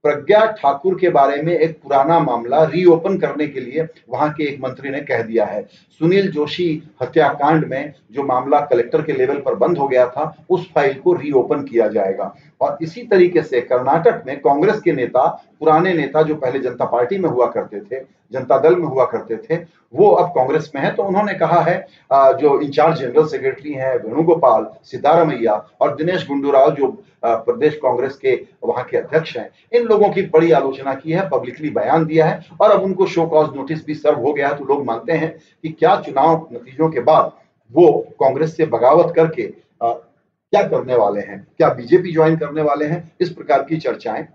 प्रज्ञा 0.04 0.44
ठाकुर 0.58 0.96
के 1.00 1.08
बारे 1.08 1.40
में 1.42 1.52
एक 1.52 1.78
पुराना 1.82 2.18
मामला 2.20 2.62
रीओपन 2.64 3.16
करने 3.18 3.46
के 3.46 3.60
लिए 3.60 3.86
वहाँ 4.10 4.28
के 4.32 4.44
एक 4.44 4.60
मंत्री 4.60 4.90
ने 4.90 5.00
कह 5.00 5.22
दिया 5.22 5.44
है। 5.44 5.62
सुनील 6.00 6.30
जोशी 6.32 6.66
हत्याकांड 7.02 7.64
में 7.64 7.92
जो 8.12 8.22
मामला 8.22 8.60
कलेक्टर 8.62 9.02
के 9.02 9.12
लेवल 9.12 9.36
पर 9.36 9.54
बंद 9.54 9.78
हो 9.78 9.88
गया 9.88 10.06
था, 10.06 10.34
उस 10.50 10.70
फ़ाइल 10.74 10.94
को 10.94 11.12
रीओपन 11.12 11.62
किया 11.62 11.88
जाएगा। 11.88 12.34
और 12.60 12.78
इसी 12.82 13.02
तरीके 13.02 13.42
से 13.42 13.60
कर्नाटक 13.60 14.22
में 14.26 14.38
कांग्रेस 14.40 14.80
के 14.80 14.92
नेता, 14.92 15.26
पुराने 15.60 15.94
नेता 15.94 16.22
जो 16.22 16.34
पहले 16.34 16.58
जनता 16.58 16.84
पार्टी 16.84 17.18
में 17.18 17.28
हुआ 17.30 17.46
करते 17.46 17.80
थे 17.80 18.04
जनता 18.32 18.58
दल 18.58 18.76
में 18.76 18.86
हुआ 18.86 19.04
करते 19.06 19.36
थे, 19.38 19.56
वो 19.94 20.10
अब 20.10 20.28
कांग्रेस 20.28 20.70
में 20.74 20.80
है 20.82 20.94
तो 20.94 21.02
उन्होंने 21.04 21.34
कहा 21.34 21.60
है 21.62 21.78
जो 22.10 22.60
इंचार्ज 22.60 23.00
जनरल 23.00 23.26
सेक्रेटरी 23.26 23.72
हैं, 23.72 23.94
वेणुगोपाल 23.96 24.66
सिद्धारमैया 24.84 25.52
और 25.80 25.94
दिनेश 25.96 26.26
गुंडूराव, 26.28 26.70
जो 26.70 26.88
प्रदेश 27.24 27.74
कांग्रेस 27.82 28.16
के 28.16 28.34
वहाँ 28.64 28.84
के 28.84 28.96
अध्यक्ष 28.96 29.36
हैं, 29.36 29.48
इन 29.72 29.84
लोगों 29.84 30.08
की 30.10 30.22
बड़ी 30.28 30.50
आलोचना 30.52 30.94
की 30.94 31.12
है 31.12 31.28
पब्लिकली 31.30 31.70
बयान 31.70 32.04
दिया 32.06 32.26
है, 32.26 32.40
और 32.60 32.70
अब 32.70 32.82
उनको 32.82 33.06
शो 33.06 33.26
कॉज 33.26 33.54
नोटिस 33.56 33.84
भी 33.86 33.94
सर्व 33.96 34.18
हो 34.18 34.32
गया 34.32 34.48
है 34.48 34.56
तो 34.58 34.64
लोग 34.64 34.84
मानते 34.86 35.12
हैं 35.14 35.36
कि 35.64 35.68
क्या 35.70 36.00
चुनाव 36.00 36.48
नतीजों 36.52 36.88
के 36.90 37.00
बाद 37.02 37.32
वो 37.72 37.88
कांग्रेस 38.20 38.56
से 38.56 38.66
बगावत 38.66 39.12
करके 39.16 39.52
क्या 39.82 40.62
करने 40.64 40.94
वाले 40.96 41.20
हैं, 41.20 41.46
क्या 41.56 41.68
बीजेपी 41.70 42.12
ज्वाइन 42.12 42.36
करने 42.36 42.62
वाले 42.62 42.86
हैं, 42.86 43.12
इस 43.20 43.30
प्रकार 43.30 43.62
की 43.62 43.76
चर्चाएँ 43.78 44.26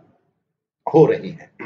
हो 0.88 1.06
रही 1.06 1.30
हैं। 1.30 1.61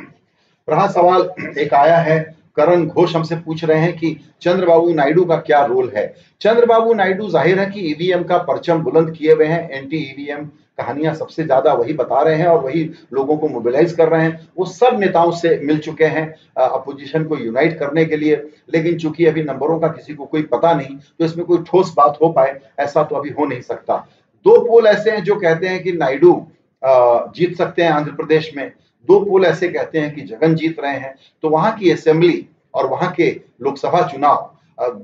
रहा 0.67 0.87
सवाल 0.89 1.29
एक 1.59 1.73
आया 1.73 1.97
है। 1.99 2.19
करण 2.57 2.85
घोष 2.87 3.15
हमसे 3.15 3.35
पूछ 3.35 3.63
रहे 3.65 3.79
हैं 3.79 3.95
कि 3.97 4.15
चंद्रबाबू 4.41 4.93
नायडू 4.93 5.23
का 5.25 5.35
क्या 5.37 5.63
रोल 5.65 5.91
है? 5.95 6.13
चंद्रबाबू 6.41 6.93
नायडू 6.93 7.27
ज़ाहिर 7.29 7.59
है 7.59 7.65
कि 7.71 7.79
ईवीएम 7.81 8.23
का 8.23 8.37
परचम 8.43 8.79
बुलंद 8.83 9.11
किए 9.11 9.33
हुए 9.33 9.45
हैं। 9.45 9.69
एंटी 9.69 9.97
ईवीएम 9.99 10.45
कहानियाँ 10.77 11.13
सबसे 11.15 11.43
ज़्यादा 11.43 11.73
वही 11.73 11.93
बता 11.93 12.21
रहे 12.21 12.35
हैं 12.37 12.47
और 12.47 12.63
वही 12.63 12.83
लोगों 13.13 13.37
को 13.37 13.47
मोबिलाइज 13.49 13.93
कर 13.93 14.09
रहे 14.09 14.23
हैं। 14.23 14.47
वो 14.57 14.65
सब 14.67 14.97
नेताओं 14.99 15.31
से 15.33 15.57
मिल 15.63 15.77
चुके 15.79 16.05
हैं 16.05 16.27
अपोजिशन 16.57 17.23
को 17.23 17.37
यूनाइट 17.37 17.77
करने 17.79 18.05
के 18.05 18.17
लिए। 18.17 18.35
लेकिन 18.73 18.97
चूँकि 18.97 19.25
अभी 19.25 19.43
नंबरों 19.43 19.79
का 19.79 19.87
किसी 19.89 20.13
को 20.13 20.25
कोई 20.25 20.41
पता 20.53 20.73
नहीं 20.73 20.95
तो 20.97 21.25
इसमें 21.25 21.45
कोई 21.45 21.63
ठोस 21.67 21.93
बात 21.97 22.17
हो 22.21 22.29
पाए, 22.29 22.59
ऐसा 22.79 23.03
तो 23.03 23.15
अभी 23.15 23.29
हो 23.29 23.45
नहीं 23.45 23.61
सकता। 23.61 23.97
दो 24.45 24.57
पोल 24.61 24.87
ऐसे 24.87 25.11
हैं 25.11 25.23
जो 25.23 25.35
कहते 25.35 25.67
हैं 25.67 25.83
कि 25.83 25.91
नायडू 25.93 26.33
जीत 26.81 27.57
सकते 27.57 27.83
हैं 27.83 27.91
आंध्र 27.91 28.11
प्रदेश 28.13 28.51
में। 28.57 28.71
दो 29.07 29.19
पोल 29.25 29.45
ऐसे 29.45 29.67
कहते 29.67 29.99
हैं 29.99 30.13
कि 30.15 30.21
जगन 30.21 30.55
जीत 30.55 30.79
रहे 30.79 30.97
हैं 30.99 31.15
तो 31.43 31.49
वहाँ 31.49 31.75
की 31.77 31.91
असेंबली 31.91 32.45
और 32.73 32.87
वहाँ 32.87 33.11
के 33.11 33.29
लोकसभा 33.61 34.01
चुनाव 34.07 34.51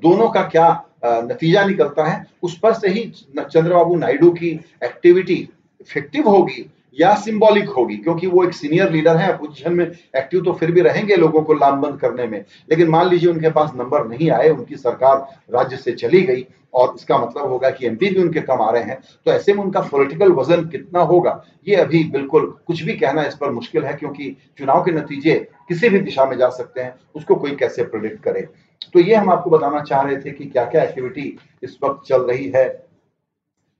दोनों 0.01 0.29
का 0.29 0.41
क्या 0.43 0.70
नतीजा 1.03 1.63
निकलता 1.65 2.05
है? 2.05 2.25
उस 2.43 2.58
पर 2.60 2.74
से 2.74 2.89
ही 2.89 3.03
चंद्रबाबू 3.39 3.96
नायडू 3.96 4.31
की 4.31 4.50
एक्टिविटी 4.84 5.38
इफ़ेक्टिव 5.81 6.29
होगी 6.29 6.70
या 6.98 7.13
सिंबॉलिक 7.15 7.69
होगी, 7.69 7.98
क्योंकि 7.98 8.27
वो 8.27 8.43
एक 8.43 8.53
सीनियर 8.53 8.91
लीडर 8.91 9.17
है 9.17 9.31
अपोजिशन 9.33 9.74
में 9.74 9.86
एक्टिव 9.86 10.41
तो 10.43 10.53
फिर 10.53 10.71
भी 10.71 10.81
रहेंगे 10.81 11.15
लोगों 11.15 11.41
को 11.41 11.53
लामबंद 11.55 12.00
करने 12.00 12.25
में। 12.27 12.43
लेकिन 12.69 12.89
मान 12.89 13.10
लीजिए 13.10 13.29
उनके 13.29 13.50
पास 13.51 13.71
नंबर 13.75 14.07
नहीं 14.07 14.29
आए, 14.31 14.50
उनकी 14.50 14.75
सरकार 14.77 15.27
राज्य 15.53 15.77
से 15.77 15.91
चली 15.93 16.21
गई, 16.21 16.45
और 16.74 16.93
इसका 16.95 17.17
मतलब 17.17 17.48
होगा 17.48 17.69
कि 17.69 17.86
एमपी 17.88 18.10
भी 18.10 18.21
उनके 18.21 18.41
कम 18.41 18.62
आ 18.62 18.69
रहे 18.71 18.83
हैं 18.83 18.98
तो 19.25 19.31
ऐसे 19.31 19.53
में 19.53 19.63
उनका 19.63 19.81
पॉलिटिकल 19.81 20.31
वज़न 20.31 20.67
कितना 20.67 21.00
होगा? 21.01 21.43
ये 21.67 21.75
अभी 21.75 22.03
बिल्कुल 22.12 22.45
कुछ 22.67 22.81
भी 22.83 22.93
कहना 22.95 23.24
इस 23.24 23.36
पर 23.36 23.51
मुश्किल 23.51 23.83
है, 23.83 23.93
क्योंकि 23.93 24.36
चुनाव 24.60 24.83
के 24.83 24.91
नतीजे 24.91 25.36
किसी 25.69 25.89
भी 25.89 26.00
दिशा 26.00 26.25
में 26.25 26.38
जा 26.38 26.50
सकते 26.51 26.81
हैं, 26.81 26.93
उसको 27.15 27.36
कोई 27.36 27.55
कैसे 27.55 27.83
प्रोडिक्ट 27.83 28.24
करे? 28.24 28.48
तो 28.93 29.00
ये 29.00 29.15
हम 29.15 29.29
आपको 29.29 29.50
बताना 29.50 29.81
चाह 29.81 30.01
रहे 30.01 30.17
थे 30.17 30.31
कि 30.31 30.45
क्या 30.45 30.65
क्या 30.65 30.83
एक्टिविटी 30.83 31.38
इस 31.63 31.77
वक्त 31.83 32.07
चल 32.07 32.21
रही 32.21 32.51
है। 32.55 32.67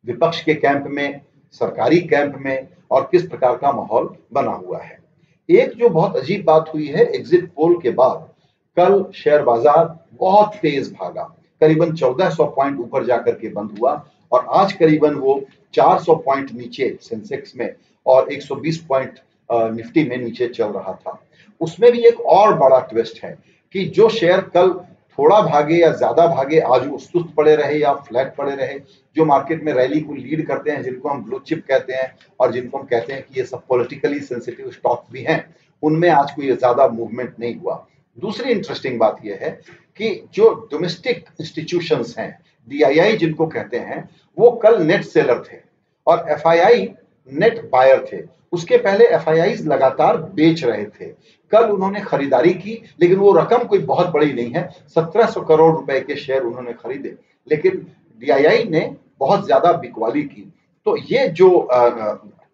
विपक्ष 0.06 0.44
के 0.44 0.54
कैंप 0.56 0.86
में 0.88 1.22
सरकारी 1.54 2.00
कैंप 2.04 2.36
में 2.40 2.68
और 2.92 3.08
किस 3.12 3.28
प्रकार 3.28 3.56
का 3.58 3.72
माहौल 3.72 4.10
बना 4.34 4.52
हुआ 4.52 4.80
है। 4.80 5.00
एक 5.50 5.74
जो 5.78 5.90
बहुत 5.90 6.16
अजीब 6.18 6.44
बात 6.46 6.72
हुई 6.74 6.88
है 6.88 7.06
एग्जिट 7.16 7.50
पोल 7.56 7.80
के 7.82 7.90
बाद 7.92 8.28
कल 8.78 9.04
शेयर 9.16 9.42
बाज़ार 9.44 9.98
बहुत 10.20 10.56
तेज 10.62 10.92
भागा। 10.94 11.24
करीबन 11.62 11.92
1400 11.94 12.46
पॉइंट 12.56 12.80
ऊपर 12.80 13.06
जाकर 13.06 13.32
के 13.32 13.50
बंद 13.50 13.78
हुआ 13.80 13.92
और 14.32 14.46
आज 14.52 14.74
करीबन 14.74 15.16
वो 15.16 15.42
400 15.74 16.16
पॉइंट 16.26 16.52
नीचे 16.54 16.96
सेंसेक्स 17.02 17.56
में 17.58 17.70
और 18.06 18.32
120 18.32 18.78
पॉइंट 18.90 19.20
निफ्टी 19.50 20.04
में 20.10 20.18
नीचे 20.18 20.48
चल 20.50 20.68
रहा 20.68 20.94
था। 20.96 21.20
उसमें 21.62 21.92
भी 21.92 22.06
एक 22.08 22.20
और 22.30 22.54
बड़ा 22.58 22.80
ट्विस्ट 22.92 23.24
है 23.24 23.38
कि 23.76 23.86
जो 23.88 24.08
शेयर 24.10 24.42
कल 24.54 24.74
थोड़ा 25.18 25.40
भागे 25.42 25.76
या 25.76 25.92
ज़्यादा 25.92 26.26
भागे, 26.28 26.60
आज 26.60 26.86
वो 26.88 26.98
सुस्त 26.98 27.34
पड़े 27.38 27.56
रहे 27.56 27.78
या 27.80 27.94
फ्लैट 27.94 28.34
पड़े 28.36 28.56
रहे, 28.56 28.80
जो 29.16 29.26
मार्केट 29.26 29.64
में 29.64 29.74
रैली 29.74 30.00
को 30.02 30.14
लीड 30.14 30.46
करते 30.48 30.72
हैं, 30.72 30.82
जिनको 30.84 31.10
हम 31.10 31.24
ब्लू 31.24 31.40
चिप 31.40 31.64
कहते 31.68 31.94
हैं 31.94 32.14
और 32.40 32.52
जिनको 32.52 32.78
हम 32.78 32.86
कहते 32.86 33.14
हैं 33.14 33.24
कि 33.24 33.40
ये 33.40 33.46
सब 33.46 33.64
पॉलिटिकली 33.70 34.20
सेंसिटिव 34.20 34.72
स्टॉक 34.72 35.06
भी 35.12 35.24
हैं, 35.24 35.44
उनमें 35.84 36.10
आज 36.10 36.32
कोई 36.32 36.48
ज़्यादा 36.48 36.88
मूवमेंट 36.88 37.34
नहीं 37.40 37.56
हुआ। 37.56 37.86
दूसरी 38.18 38.52
इंटरेस्टिंग 38.52 39.00
बात 39.00 39.20
यह 39.26 39.40
है 39.42 39.50
कि 40.00 40.10
जो 40.34 40.50
डोमेस्टिक 40.72 41.26
इंस्टीट्यूशंस 41.40 42.16
हैं 42.18 42.38
डीआईआई 42.68 43.18
जिनको 43.18 43.46
कहते 43.48 43.78
हैं, 43.78 44.10
वो 44.38 44.52
कल 44.64 44.82
नेट 44.84 45.04
सेलर 45.04 45.44
थे 45.44 45.58
और 46.08 46.26
एफआईआई 46.32 46.86
नेट 47.30 47.60
बायर 47.72 48.06
थे। 48.12 48.22
उसके 48.54 48.78
पहले 48.78 49.06
एफआईआई 49.08 49.54
लगातार 49.66 50.18
बेच 50.36 50.64
रहे 50.64 50.86
थे। 50.86 51.06
कल 51.52 51.70
उन्होंने 51.70 52.02
खरीदारी 52.02 52.54
की, 52.54 52.82
लेकिन 53.02 53.18
वो 53.18 53.32
रकम 53.34 53.64
कोई 53.66 53.80
बहुत 53.82 54.08
बड़ी 54.08 54.32
नहीं 54.34 54.52
है। 54.52 54.70
1700 54.90 55.42
करोड़ 55.44 55.74
रुपए 55.74 56.00
के 56.00 56.16
शेयर 56.18 56.44
उन्होंने 56.44 56.74
खरीदे। 56.74 57.16
लेकिन 57.48 57.86
डीआईआई 58.22 58.64
ने 58.66 58.82
बहुत 59.20 59.46
ज़्यादा 59.46 59.72
बिकवाली 59.74 60.24
की। 60.24 60.52
तो 60.86 60.96
ये 61.06 61.28
जो 61.30 61.68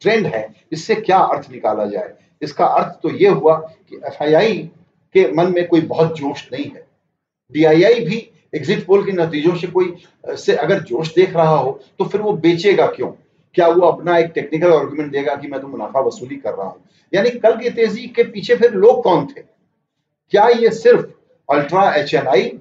ट्रेंड 0.01 0.25
है, 0.25 0.47
इससे 0.71 0.95
क्या 0.95 1.17
अर्थ 1.17 1.51
निकाला 1.51 1.85
जाए? 1.85 2.13
इसका 2.41 2.65
अर्थ 2.65 2.99
तो 3.03 3.09
ये 3.11 3.29
हुआ 3.29 3.55
कि 3.57 4.01
एफआईआई 4.07 4.57
के 5.15 5.31
मन 5.33 5.53
में 5.53 5.67
कोई 5.67 5.81
बहुत 5.83 6.17
जोश 6.17 6.47
नहीं 6.53 6.65
है। 6.65 6.85
डीआईआई 7.51 7.99
भी 8.01 8.17
एग्जिट 8.55 8.85
पोल 8.85 9.05
के 9.05 9.11
नतीजों 9.13 9.55
से 9.55 9.67
कोई 9.67 9.93
से 10.35 10.55
अगर 10.55 10.81
जोश 10.83 11.13
देख 11.15 11.35
रहा 11.35 11.55
हो 11.55 11.79
तो 11.99 12.05
फिर 12.05 12.21
वो 12.21 12.31
बेचेगा 12.35 12.85
क्यों? 12.87 13.11
क्या 13.57 13.67
वो 13.67 13.85
अपना 13.87 14.17
एक 14.17 14.31
टेक्निकल 14.31 14.73
आर्गुमेंट 14.73 15.11
देगा 15.11 15.35
कि 15.35 15.47
मैं 15.47 15.59
तो 15.61 15.67
मुनाफा 15.67 15.99
वसूली 16.01 16.35
कर 16.37 16.53
रहा 16.53 16.65
हूँ? 16.65 16.81
यानी 17.13 17.29
कल 17.39 17.55
की 17.57 17.69
तेज़ी 17.71 18.07
के 18.07 18.23
पीछे 18.25 18.55
फिर 18.55 18.73
लोग 18.75 19.03
कौन 19.03 19.25
थे? 19.27 19.41
क्या 20.33 20.47
ये 20.49 20.69
सिर्फ़ 20.73 21.05
ultra 21.49 21.91
HNI 21.93 22.51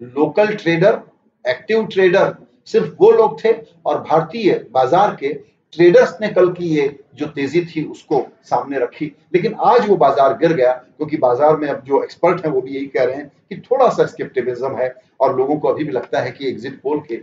local 0.00 0.54
trader 0.54 1.00
active 1.44 1.86
trader 1.86 2.34
सिर्फ़ 2.68 2.94
वो 3.00 3.10
लोग 3.12 3.38
थे? 3.44 3.52
और 3.86 4.00
भारतीय 4.00 4.54
बाज़ार 4.72 5.14
के 5.20 5.32
ट्रेडर्स 5.72 6.16
ने 6.20 6.28
कल 6.32 6.50
की 6.52 6.68
ये 6.68 6.88
जो 7.14 7.26
तेज़ी 7.28 7.64
थी 7.66 7.84
उसको 7.84 8.24
सामने 8.44 8.78
रखी। 8.78 9.12
लेकिन 9.34 9.54
आज 9.66 9.88
वो 9.88 9.96
बाज़ार 9.96 10.36
गिर 10.38 10.52
गया, 10.52 10.72
क्योंकि 10.72 11.16
बाज़ार 11.18 11.56
में 11.56 11.68
अब 11.68 11.82
जो 11.86 12.02
एक्सपर्ट 12.02 12.44
हैं 12.46 12.52
वो 12.52 12.60
भी 12.60 12.74
यही 12.74 12.86
कह 12.86 13.04
रहे 13.04 13.16
हैं 13.16 13.30
कि 13.48 13.56
थोड़ा 13.62 13.88
सा 13.88 14.06
स्केप्टिविज्म 14.06 14.76
है 14.76 14.94
और 15.20 15.36
लोगों 15.36 15.56
को 15.56 15.68
अभी 15.68 15.84
भी 15.84 15.92
लगता 15.92 16.20
है 16.20 16.30
कि 16.30 16.48
एग्जिट 16.48 16.80
पोल 16.82 17.00
के 17.08 17.16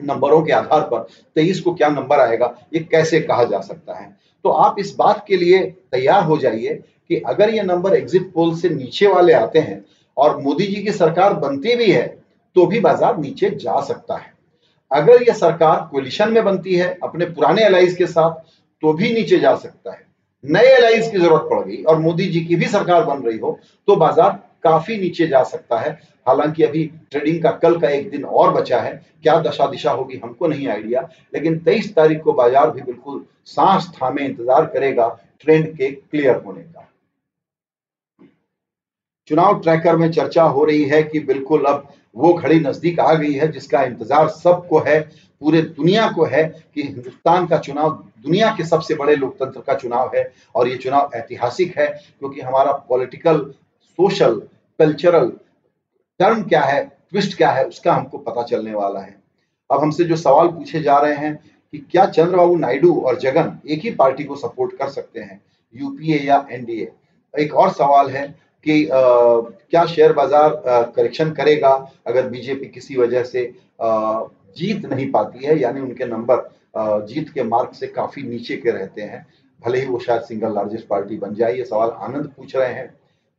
नंबरों 0.00 0.42
के 0.42 0.52
आधार 0.52 0.80
पर 0.82 1.06
तेईस 1.36 1.60
को 1.60 1.74
क्या 1.74 1.88
नंबर 1.90 2.20
आएगा, 2.20 2.54
ये 2.74 2.80
कैसे 2.82 3.20
कहा 3.20 3.44
जा 3.44 3.60
सकता 3.60 3.94
है? 3.94 4.16
तो 4.44 4.50
आप 4.50 4.76
इस 4.78 4.94
बात 4.98 5.24
के 5.28 5.36
लिए 5.36 5.62
तैयार 5.92 6.24
हो 6.24 6.36
जाइए 6.38 6.74
कि 7.10 7.16
अगर 7.26 7.50
ये 7.50 7.62
नंबर 7.64 7.94
एग्जिट 7.96 8.30
पोल 8.32 8.54
से 8.56 8.68
नीचे 8.70 9.06
वाले 9.08 9.32
आते 9.34 9.58
हैं 9.60 9.84
और 10.16 10.36
मोदी 10.42 10.66
जी 10.66 10.82
की 10.82 10.92
सरकार 10.92 11.34
बनती 11.36 11.74
भी 11.76 11.90
है 11.90 12.06
तो 12.56 12.66
भी 12.66 12.80
बाज़ार 12.80 13.16
नीचे 13.18 13.50
जा 13.52 13.80
सकता 13.82 14.16
है। 14.16 14.32
अगर 14.90 15.22
ये 15.22 15.32
सरकार 15.34 15.88
कोलिशन 15.90 16.32
में 16.32 16.44
बनती 16.44 16.74
है, 16.74 16.98
अपने 17.02 17.24
पुराने 17.26 17.64
एलाइज 17.64 17.96
के 17.96 18.06
साथ 18.06 18.34
तो 18.82 18.92
भी 18.92 19.12
नीचे 19.14 19.38
जा 19.38 19.54
सकता 19.56 19.92
है। 19.92 20.06
नए 20.44 20.68
एलाइज 20.68 21.10
की 21.10 21.18
ज़रूरत 21.18 21.48
पड़ 21.50 21.60
गई 21.60 21.82
और 21.82 21.98
मोदी 21.98 22.26
जी 22.26 22.40
की 22.40 22.56
भी 22.56 22.66
सरकार 22.68 23.04
बन 23.04 23.22
रही 23.22 23.38
हो 23.38 23.58
तो 23.88 23.96
बाज़ार 23.96 24.38
काफ़ी 24.64 24.96
नीचे 24.98 25.26
जा 25.26 25.42
सकता 25.44 25.78
है। 25.78 25.98
हालाँकि 26.28 26.62
अभी 26.62 26.84
ट्रेडिंग 27.10 27.42
का 27.42 27.50
कल 27.58 27.78
का 27.80 27.88
एक 27.90 28.10
दिन 28.10 28.24
और 28.24 28.52
बचा 28.54 28.80
है, 28.80 28.94
क्या 29.22 29.38
दशा 29.42 29.66
दिशा 29.66 29.90
होगी 29.92 30.20
हमको 30.24 30.46
नहीं 30.46 30.68
आइडिया, 30.68 31.08
लेकिन 31.34 31.58
तेईस 31.60 31.94
तारीख 31.94 32.22
को 32.22 32.32
बाज़ार 32.32 32.70
भी 32.70 32.82
बिल्कुल 32.82 33.24
सांस 33.46 33.92
थामे 33.94 34.24
इंतज़ार 34.24 34.66
करेगा 34.66 35.08
ट्रेंड 35.40 35.66
के 35.76 35.90
क्लियर 35.90 36.36
होने 36.36 36.62
का। 36.62 36.84
चुनाव 39.30 39.60
ट्रैकर 39.60 39.96
में 39.96 40.10
चर्चा 40.12 40.42
हो 40.44 40.64
रही 40.64 40.84
है 40.84 41.02
कि 41.02 41.20
बिल्कुल 41.22 41.64
अब 41.64 41.88
वो 42.16 42.32
घड़ी 42.32 42.58
नज़दीक 42.60 43.00
आ 43.00 43.12
गई 43.14 43.32
है 43.32 43.50
जिसका 43.52 43.82
इंतज़ार 43.82 44.28
सबको 44.28 44.78
है, 44.78 45.00
पूरे 45.42 45.60
दुनिया 45.62 46.10
को 46.12 46.24
है 46.24 46.44
कि 46.74 46.82
हिंदुस्तान 46.82 47.46
का 47.46 47.58
चुनाव 47.58 47.90
दुनिया 48.18 48.54
के 48.56 48.64
सबसे 48.64 48.94
बड़े 48.94 49.16
लोकतंत्र 49.16 49.60
का 49.60 49.74
चुनाव 49.74 50.10
है 50.14 50.30
और 50.54 50.68
ये 50.68 50.76
चुनाव 50.76 51.10
ऐतिहासिक 51.14 51.78
है, 51.78 51.86
क्योंकि 52.18 52.40
हमारा 52.40 52.72
पॉलिटिकल 52.88 53.38
सोशल 53.98 54.40
कल्चरल 54.78 55.32
टर्म 56.20 56.42
क्या 56.42 56.62
है 56.62 56.82
ट्विस्ट 56.84 57.36
क्या 57.36 57.50
है 57.50 57.64
उसका 57.64 57.92
हमको 57.94 58.18
पता 58.18 58.42
चलने 58.42 58.74
वाला 58.74 59.00
है। 59.00 59.16
अब 59.70 59.80
हमसे 59.80 60.04
जो 60.04 60.16
सवाल 60.16 60.48
पूछे 60.48 60.80
जा 60.82 60.98
रहे 60.98 61.14
हैं 61.16 61.34
कि 61.72 61.78
क्या 61.90 62.04
चंद्रबाबू 62.06 62.56
नायडू 62.56 62.94
और 63.00 63.18
जगन 63.20 63.58
एक 63.68 63.80
ही 63.80 63.90
पार्टी 63.94 64.24
को 64.24 64.36
सपोर्ट 64.36 64.76
कर 64.78 64.88
सकते 64.90 65.20
हैं 65.20 65.40
यूपीए 65.74 66.18
या 66.18 66.46
एनडीए? 66.50 66.90
एक 67.34 67.54
और 67.54 67.70
सवाल 67.70 68.10
है 68.10 68.26
कि 68.66 68.86
आ, 68.86 69.00
क्या 69.70 69.84
शेयर 69.86 70.12
बाज़ार 70.12 70.62
करेक्शन 70.96 71.30
करेगा 71.32 71.70
अगर 72.06 72.28
बीजेपी 72.28 72.66
किसी 72.68 72.96
वजह 72.96 73.22
से 73.24 73.46
आ, 73.82 74.22
जीत 74.56 74.86
नहीं 74.86 75.10
पाती 75.10 75.44
है? 75.44 75.58
यानी 75.60 75.80
उनके 75.80 76.04
नंबर 76.06 76.48
जीत 77.06 77.28
के 77.30 77.42
मार्क 77.42 77.74
से 77.74 77.86
काफ़ी 77.88 78.22
नीचे 78.22 78.56
के 78.56 78.70
रहते 78.70 79.02
हैं। 79.02 79.26
भले 79.60 79.78
ही 79.80 79.86
वो 79.86 79.98
शायद 79.98 80.22
सिंगल 80.22 80.54
लार्जेस्ट 80.54 80.86
पार्टी 80.88 81.16
बन 81.18 81.34
जाए 81.34 81.56
ये 81.56 81.64
सवाल 81.64 81.90
आनंद 82.00 82.26
पूछ 82.36 82.54
रहे 82.56 82.72
हैं। 82.72 82.88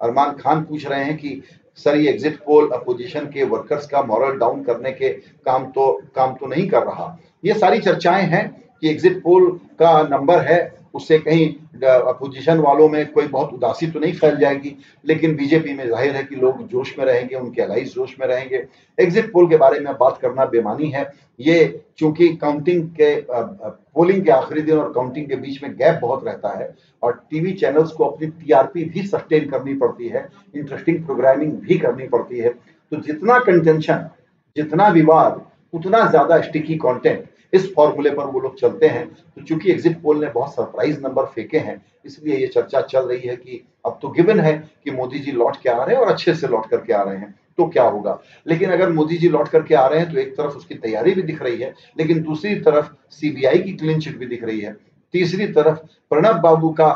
अरमान 0.01 0.31
खान 0.33 0.63
पूछ 0.63 0.85
रहे 0.85 1.03
हैं 1.03 1.17
कि 1.17 1.41
सर, 1.79 1.95
ये 1.95 2.09
एग्जिट 2.09 2.37
पोल 2.37 2.69
अपोजिशन 2.71 3.25
के 3.25 3.43
वर्कर्स 3.43 3.87
का 3.87 4.01
मॉरल 4.03 4.37
डाउन 4.39 4.63
करने 4.63 4.91
के 4.91 5.09
काम 5.45 5.65
तो 5.65 5.91
काम 6.15 6.33
तो 6.33 6.47
नहीं 6.47 6.67
कर 6.69 6.83
रहा। 6.83 7.17
ये 7.45 7.53
सारी 7.53 7.79
चर्चाएँ 7.79 8.25
हैं 8.25 8.47
कि 8.81 8.89
एग्जिट 8.89 9.21
पोल 9.23 9.49
का 9.79 10.01
नंबर 10.03 10.39
है 10.41 10.59
उससे 10.93 11.17
कहीं 11.19 11.47
अपोजिशन 11.83 12.59
वालों 12.59 12.87
में 12.89 13.11
कोई 13.11 13.27
बहुत 13.27 13.53
उदासी 13.53 13.87
तो 13.87 13.99
नहीं 13.99 14.13
फैल 14.13 14.37
जाएगी, 14.37 14.75
लेकिन 15.05 15.35
बीजेपी 15.35 15.73
में 15.73 15.87
ज़ाहिर 15.87 16.15
है 16.15 16.23
कि 16.23 16.35
लोग 16.35 16.67
जोश 16.67 16.93
में 16.99 17.05
रहेंगे, 17.05 17.35
उनके 17.35 17.61
अलाइज 17.61 17.93
जोश 17.93 18.15
में 18.19 18.27
रहेंगे। 18.27 18.63
एग्जिट 18.97 19.31
पोल 19.33 19.49
के 19.49 19.57
बारे 19.57 19.79
में 19.79 19.93
बात 19.97 20.17
करना 20.21 20.45
बेमानी 20.47 20.89
है। 20.89 21.09
ये 21.39 21.81
चूँकि 21.99 22.27
काउंटिंग 22.37 22.83
के 22.99 23.15
पोलिंग 23.29 24.23
के 24.25 24.31
आखिरी 24.31 24.61
दिन 24.61 24.77
और 24.77 24.91
काउंटिंग 24.93 25.27
के 25.29 25.35
बीच 25.37 25.61
में 25.63 25.71
गैप 25.73 25.99
बहुत 26.01 26.25
रहता 26.25 26.57
है, 26.57 26.73
और 27.03 27.21
टीवी 27.31 27.51
चैनल्स 27.53 27.91
को 27.91 28.05
अपनी 28.05 28.27
टीआरपी 28.27 28.83
भी 28.85 29.05
सस्टेन 29.07 29.49
करनी 29.49 29.73
पड़ती 29.75 30.07
है 30.07 30.27
इंटरेस्टिंग 30.55 31.03
प्रोग्रामिंग 31.05 31.51
भी 31.59 31.77
करनी 31.77 32.07
पड़ती 32.07 32.39
है। 32.39 32.49
तो 32.49 32.97
जितना 32.97 33.39
कंटेंशन 33.41 34.09
जितना 34.55 34.87
विवाद, 34.89 35.41
उतना 35.73 36.05
ज़्यादा 36.09 36.39
स्टिकी 36.41 36.75
कंटेंट 36.77 37.25
इस 37.53 37.73
फॉर्मूले 37.75 38.09
पर 38.09 38.25
वो 38.25 38.39
लोग 38.39 38.59
चलते 38.59 38.87
हैं। 38.87 39.05
तो 39.07 39.41
चूँकि 39.41 39.71
एग्जिट 39.71 40.01
पोल 40.01 40.19
ने 40.21 40.29
बहुत 40.29 40.53
सरप्राइज़ 40.53 40.99
नंबर 41.01 41.25
फेंके 41.25 41.57
हैं, 41.57 41.81
इसलिए 42.05 42.37
ये 42.37 42.47
चर्चा 42.47 42.81
चल 42.83 42.99
रही 43.01 43.27
है 43.27 43.35
कि 43.35 43.63
अब 43.85 43.99
तो 44.01 44.09
गिवन 44.09 44.39
है 44.39 44.53
कि 44.83 44.91
मोदी 44.91 45.19
जी 45.19 45.31
लौट 45.31 45.57
के 45.57 45.69
आ 45.69 45.83
रहे 45.83 45.95
हैं 45.95 46.01
और 46.01 46.11
अच्छे 46.11 46.33
से 46.35 46.47
लौट 46.47 46.69
करके 46.69 46.93
आ 46.93 47.01
रहे 47.03 47.17
हैं 47.17 47.35
तो 47.57 47.65
क्या 47.67 47.83
होगा? 47.85 48.19
लेकिन 48.47 48.69
अगर 48.71 48.89
मोदी 48.89 49.17
जी 49.17 49.29
लौट 49.29 49.47
करके 49.47 49.75
आ 49.75 49.85
रहे 49.87 49.99
हैं 49.99 50.11
तो 50.11 50.19
एक 50.19 50.35
तरफ़ 50.37 50.55
उसकी 50.57 50.75
तैयारी 50.75 51.13
भी 51.13 51.21
दिख 51.21 51.41
रही 51.41 51.57
है, 51.57 51.73
लेकिन 51.99 52.21
दूसरी 52.23 52.55
तरफ़ 52.57 52.91
सीबीआई 53.11 53.57
की 53.59 53.73
क्लीन 53.73 53.99
चिट 53.99 54.17
भी 54.17 54.25
दिख 54.25 54.43
रही 54.43 54.59
है। 54.59 54.75
तीसरी 55.13 55.47
तरफ़ 55.49 55.77
प्रणब 56.11 56.39
बाबू 56.41 56.69
का 56.71 56.87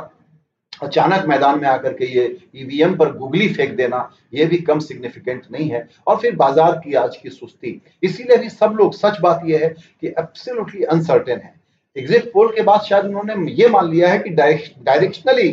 अचानक 0.83 1.25
मैदान 1.27 1.59
में 1.59 1.67
आकर 1.69 1.93
के 1.93 2.05
ये 2.07 2.25
ईवीएम 2.55 2.95
पर 2.97 3.11
गुगली 3.17 3.47
फेंक 3.49 3.75
देना, 3.75 4.09
ये 4.33 4.45
भी 4.45 4.57
कम 4.59 4.79
सिग्निफिकेंट 4.81 5.43
नहीं 5.51 5.69
है। 5.69 5.87
और 6.07 6.17
फिर 6.17 6.35
बाज़ार 6.35 6.79
की 6.83 6.93
आज 6.95 7.17
की 7.17 7.29
सुस्ती। 7.29 7.81
इसीलिए 8.03 8.37
भी 8.37 8.49
सब 8.51 8.75
लोग, 8.77 8.93
सच 8.95 9.19
बात 9.21 9.41
यह 9.45 9.59
है 9.59 9.69
कि 9.69 10.07
एब्सोल्युटली 10.09 10.83
अनसर्टेन 10.85 11.39
है। 11.39 11.53
एग्जिट 11.95 12.31
पोल 12.33 12.47
के 12.51 12.61
बाद 12.63 12.81
शायद 12.81 13.05
उन्होंने 13.05 13.51
ये 13.53 13.67
मान 13.69 13.89
लिया 13.89 14.09
है 14.09 14.19
कि 14.19 14.29
डायरेक्शनली 14.31 15.49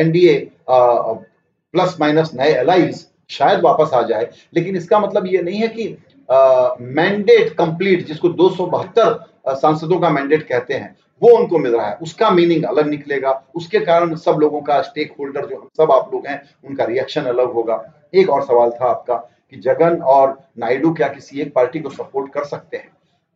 एनडीए 0.00 0.38
प्लस 0.68 1.96
माइनस 2.00 2.30
नए 2.34 2.52
एलाइज 2.54 3.06
शायद 3.30 3.60
वापस 3.60 3.94
आ 3.94 4.02
जाए। 4.02 4.28
लेकिन 4.54 4.76
इसका 4.76 4.98
मतलब 5.00 5.26
ये 5.26 5.42
नहीं 5.42 5.60
है 5.60 5.68
कि 5.68 5.96
मैंडेट 6.28 7.52
कंप्लीट 7.54 8.06
जिसको 8.06 8.28
दो 8.30 8.48
सौ 8.50 8.66
बहत्तर 8.66 9.54
सांसदों 9.56 9.98
का 10.00 10.10
मैंडेट 10.10 10.46
कहते 10.48 10.74
हैं। 10.74 10.96
वो 11.22 11.36
उनको 11.38 11.58
मिल 11.58 11.72
रहा 11.72 11.88
है। 11.88 11.96
उसका 11.96 12.30
मीनिंग 12.30 12.64
अलग 12.64 12.88
निकलेगा। 12.88 13.30
उसके 13.54 13.80
कारण 13.80 14.14
सब 14.16 14.38
लोगों 14.40 14.60
का 14.60 14.80
स्टेक 14.82 15.14
होल्डर 15.20 15.46
जो 15.46 15.56
हम 15.56 15.68
सब 15.76 15.92
आप 15.92 16.10
लोग 16.14 16.26
हैं, 16.26 16.42
उनका 16.64 16.84
रिएक्शन 16.84 17.22
अलग 17.22 17.52
होगा। 17.52 17.84
एक 18.14 18.30
और 18.30 18.42
सवाल 18.42 18.70
था 18.70 18.90
आपका 18.90 19.16
कि 19.50 19.56
जगन 19.56 20.00
और 20.02 20.38
नायडू 20.58 20.92
क्या 20.94 21.08
किसी 21.08 21.40
एक 21.40 21.54
पार्टी 21.54 21.80
को 21.80 21.90
सपोर्ट 21.90 22.32
कर 22.32 22.44
सकते 22.44 22.76
हैं? 22.76 22.88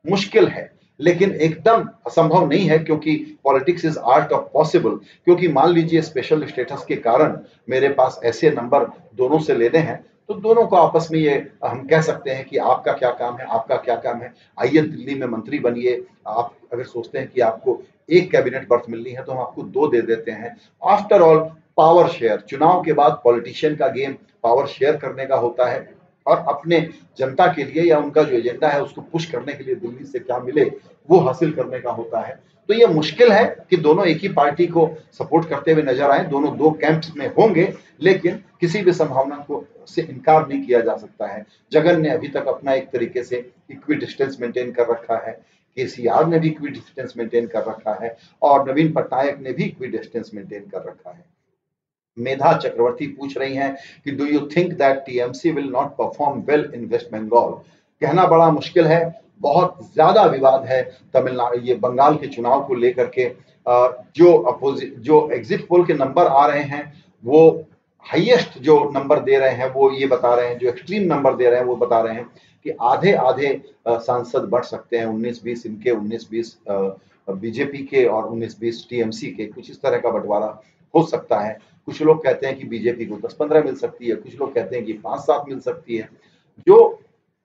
मुश्किल 0.05 0.49
है, 0.49 0.71
लेकिन 1.01 1.33
एकदम 1.33 1.89
असंभव 2.07 2.49
नहीं 2.49 2.69
है 2.69 2.79
क्योंकि 2.79 3.17
politics 3.45 3.85
is 3.85 3.99
art 3.99 4.33
of 4.33 4.45
possible 4.53 4.91
क्योंकि 5.25 5.49
मान 5.49 5.73
लीजिए 5.73 6.03
स्पेशल 6.03 6.45
स्टेटस 6.47 6.85
के 6.89 6.97
कारण 6.97 7.39
मेरे 7.69 7.89
पास 7.89 8.21
ऐसे 8.25 8.51
नंबर 8.51 8.85
दोनों 9.15 9.39
से 9.39 9.55
लेने 9.55 9.79
हैं 9.79 10.05
तो 10.31 10.35
दोनों 10.35 10.67
को 10.67 10.77
आपस 10.77 11.09
में 11.13 11.19
ये, 11.19 11.35
हम 11.65 11.87
कह 11.87 12.01
सकते 12.01 12.31
हैं 12.31 12.45
कि 12.45 12.57
आपका 12.57 12.93
क्या 12.93 13.11
काम 13.11 13.37
है, 13.37 13.47
आपका 13.47 13.77
क्या 13.77 13.95
काम 13.97 14.21
है? 14.23 14.33
आइए 14.59 14.81
दिल्ली 14.81 15.15
में 15.15 15.27
मंत्री 15.27 15.59
बनिए। 15.59 15.95
आप 16.29 16.53
अगर 16.73 16.85
सोचते 16.85 17.19
हैं 17.19 17.29
कि 17.29 17.41
आपको 17.41 17.79
एक 18.09 18.31
कैबिनेट 18.31 18.69
बर्थ 18.69 18.83
मिलनी 18.91 19.11
है 19.11 19.23
तो 19.25 19.33
हम 19.33 19.39
आपको 19.39 19.63
दो 19.63 19.87
दे 19.87 20.03
देते 20.03 20.31
हैं। 20.31 20.57
आफ्टर 20.83 21.23
ऑल 21.23 21.39
पावर 21.77 22.09
शेयर 22.09 22.41
चुनाव 22.41 22.83
के 22.83 22.93
बाद 22.93 23.21
पॉलिटिशियन 23.25 23.75
का 23.77 23.89
गेम 23.89 24.13
पावर 24.43 24.67
शेयर 24.67 24.97
करने 24.97 25.27
का 25.27 25.37
होता 25.37 25.69
है। 25.71 25.81
और 26.27 26.45
अपने 26.49 26.81
जनता 27.19 27.47
के 27.47 27.65
लिए 27.65 27.83
या 27.83 27.99
उनका 27.99 28.23
जो 28.23 28.37
एजेंडा 28.37 28.69
है 28.69 28.83
उसको 28.83 29.01
पुश 29.03 29.31
करने 29.31 29.53
के 29.53 29.65
लिए 29.65 29.75
दिल्ली 29.77 30.05
से 30.05 30.19
क्या 30.19 30.39
मिले, 30.39 30.65
वो 31.09 31.19
हासिल 31.19 31.53
करने 31.53 31.81
का 31.81 31.91
होता 31.91 32.21
है। 32.21 32.39
तो 32.69 32.75
ये 32.75 32.87
मुश्किल 32.87 33.33
है 33.33 33.45
कि 33.71 33.77
दोनों 33.77 34.07
एक 34.07 34.21
ही 34.23 34.29
पार्टी 34.29 34.67
को 34.67 34.89
सपोर्ट 35.13 35.49
करते 35.49 35.73
हुए 35.73 35.83
नज़र 35.83 36.11
आए, 36.11 36.25
दोनों 36.25 36.57
दो 36.57 36.71
कैंप्स 36.71 37.13
में 37.17 37.27
होंगे, 37.29 37.73
लेकिन 38.01 38.37
किसी 38.61 38.83
भी 38.83 38.93
संभावना 38.93 39.37
को 39.37 39.65
से 39.89 40.03
इनकार 40.03 40.47
नहीं 40.49 40.63
किया 40.67 40.81
जा 40.81 40.97
सकता 40.97 41.27
है। 41.27 41.45
जगन 41.73 42.01
ने 42.01 42.11
अभी 42.11 42.29
तक 42.29 42.49
अपना 42.49 42.73
एक 42.73 42.91
तरीके 42.91 43.23
से 43.23 43.51
इक्वी 43.71 43.97
डिस्टेंस 43.97 44.37
मेंटेन 44.41 44.73
कर 44.73 44.89
रखा 44.89 45.17
है, 45.27 45.33
केसीआर 45.77 46.27
ने 46.27 46.39
भी 46.39 46.49
इक्वी 46.49 46.71
डिस्टेंस 46.71 47.15
मेंटेन 47.17 47.47
कर 47.47 47.65
रखा 47.65 47.99
है, 48.03 48.17
और 48.43 48.69
नवीन 48.71 48.93
पटनायक 48.93 49.39
ने 49.41 49.53
भी 49.53 49.65
इक्वी 49.65 49.89
डिस्टेंस 49.89 50.31
मेंटेन 50.35 50.63
कर 50.63 50.85
रखा 50.85 51.11
है। 51.11 51.25
मेधा 52.21 52.53
चक्रवर्ती 52.55 53.07
पूछ 53.09 53.37
रही 53.39 53.55
हैं 53.55 53.75
कि 54.05 54.11
do 54.13 54.25
you 54.27 54.41
think 54.57 54.73
that 54.75 54.99
TMC 55.07 55.51
will 55.51 55.71
not 55.73 55.97
perform 55.97 56.41
well 56.49 56.71
in 56.75 56.85
West 56.87 57.13
Bengal 57.13 57.53
कहना 58.03 58.27
बड़ा 58.27 58.51
मुश्किल 58.51 58.87
है, 58.87 59.21
बहुत 59.41 59.79
ज़्यादा 59.95 60.23
विवाद 60.27 60.65
है 60.67 60.83
तमिलनाडु, 61.15 61.59
ये 61.61 61.75
बंगाल 61.77 62.15
के 62.17 62.27
चुनाव 62.29 62.63
को 62.67 62.75
लेकर 62.77 63.07
के। 63.17 63.29
जो 64.17 64.33
अपोजिट 64.51 64.95
जो 64.99 65.29
एग्जिट 65.33 65.67
पोल 65.69 65.85
के 65.87 65.95
नंबर 65.95 66.27
आ 66.27 66.47
रहे 66.47 66.63
हैं, 66.65 66.93
वो 67.25 67.67
हाईएस्ट 68.07 68.59
जो 68.61 68.79
नंबर 68.95 69.21
दे 69.21 69.39
रहे 69.39 69.55
हैं, 69.55 69.71
वो 69.73 69.91
ये 69.93 70.07
बता 70.07 70.35
रहे 70.35 70.49
हैं, 70.49 70.59
जो 70.59 70.69
एक्सट्रीम 70.69 71.03
नंबर 71.13 71.35
दे 71.37 71.51
रहे 71.51 71.59
हैं, 71.59 71.67
वो 71.67 71.77
बता 71.77 72.01
रहे 72.01 72.15
हैं 72.15 72.25
कि 72.65 72.71
आधे 72.83 73.13
आधे 73.15 73.61
सांसद 73.89 74.49
बढ़ 74.51 74.65
सकते 74.65 74.99
हैं 74.99 75.07
19-20 75.07 75.67
इनके 75.67 75.91
19-20 75.93 76.57
बीजेपी 77.29 77.79
के 77.85 78.05
और 78.07 78.29
19-20 78.29 78.85
टीएमसी 78.91 79.27
के, 79.29 79.47
कुछ 79.47 79.71
इस 79.71 79.83
तरह 79.83 79.99
का 79.99 80.11
बंटवारा 80.11 80.61
हो 80.95 81.03
सकता 81.07 81.41
है। 81.41 81.57
कुछ 81.91 82.03
लोग 82.03 82.23
कहते 82.25 82.47
हैं 82.47 82.57
कि 82.59 82.65
बीजेपी 82.67 83.07
को 83.07 83.17
10-15 83.19 83.65
मिल 83.65 83.75
सकती 83.77 84.09
है, 84.09 84.15
कुछ 84.17 84.39
लोग 84.41 84.55
कहते 84.55 84.77
हैं 84.77 84.85
कि 84.87 84.93
पाँच 84.95 85.21
सात 85.21 85.45
मिल 85.49 85.61
सकती 85.61 85.97
है। 85.97 86.09
जो 86.67 86.77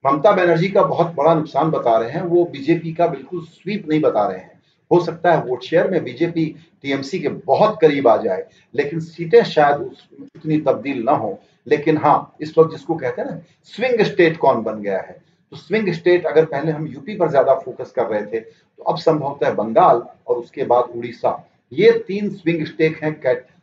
ममता 0.06 0.32
बनर्जी 0.34 0.68
का 0.70 0.82
बहुत 0.84 1.14
बड़ा 1.16 1.34
नुकसान 1.34 1.70
बता 1.72 1.98
रहे 1.98 2.10
हैं, 2.12 2.22
वो 2.24 2.44
बीजेपी 2.46 2.94
का 2.94 3.08
बिल्कुल 3.08 3.42
स्वीप 3.44 3.88
नहीं 3.90 4.02
बता 4.02 4.28
रहे 4.28 4.40
हैं। 4.40 4.54
हो 4.92 5.00
सकता 5.06 5.32
है 5.34 5.42
वोट 5.44 5.64
शेयर 5.64 5.90
में 5.92 6.04
बीजेपी 6.04 6.46
टीएमसी 6.84 7.20
के 7.20 7.30
बहुत 7.46 7.78
करीब 7.82 8.08
आ 8.08 8.16
जाए, 8.18 8.46
लेकिन 8.76 9.00
सीटें 9.02 9.44
शायद 9.46 9.78
उतनी 9.78 10.58
तब्दील 10.62 11.04
ना 11.04 11.12
हो। 11.14 11.38
लेकिन 11.68 11.98
हाँ 11.98 12.36
इस 12.42 12.58
वक्त 12.58 12.72
जिसको 12.72 12.96
कहते 12.96 13.22
हैं 13.22 13.30
ना, 13.30 13.40
स्विंग 13.66 14.02
स्टेट 14.04 14.38
कौन 14.38 14.62
बन 14.64 14.82
गया 14.82 15.00
है? 15.00 15.18
तो 15.52 15.58
स्विंग 15.58 15.92
स्टेट 15.94 16.26
अगर 16.26 16.46
पहले 16.46 16.72
हम 16.72 16.88
यूपी 16.88 17.16
पर 17.18 17.30
ज़्यादा 17.30 17.56
फोकस 17.56 17.92
कर 17.92 18.06
रहे 18.08 18.22
थे 18.24 18.40
तो 18.40 18.84
अब 18.84 18.98
संभवतः 19.00 19.54
बंगाल 19.54 20.04
और 20.28 20.38
उसके 20.38 20.64
बाद 20.66 20.92
उड़ीसा। 20.96 21.38
ये 21.72 21.92
तीन 22.08 22.30
स्विंग 22.32 22.66
स्टेट 22.66 23.04
हैं 23.04 23.14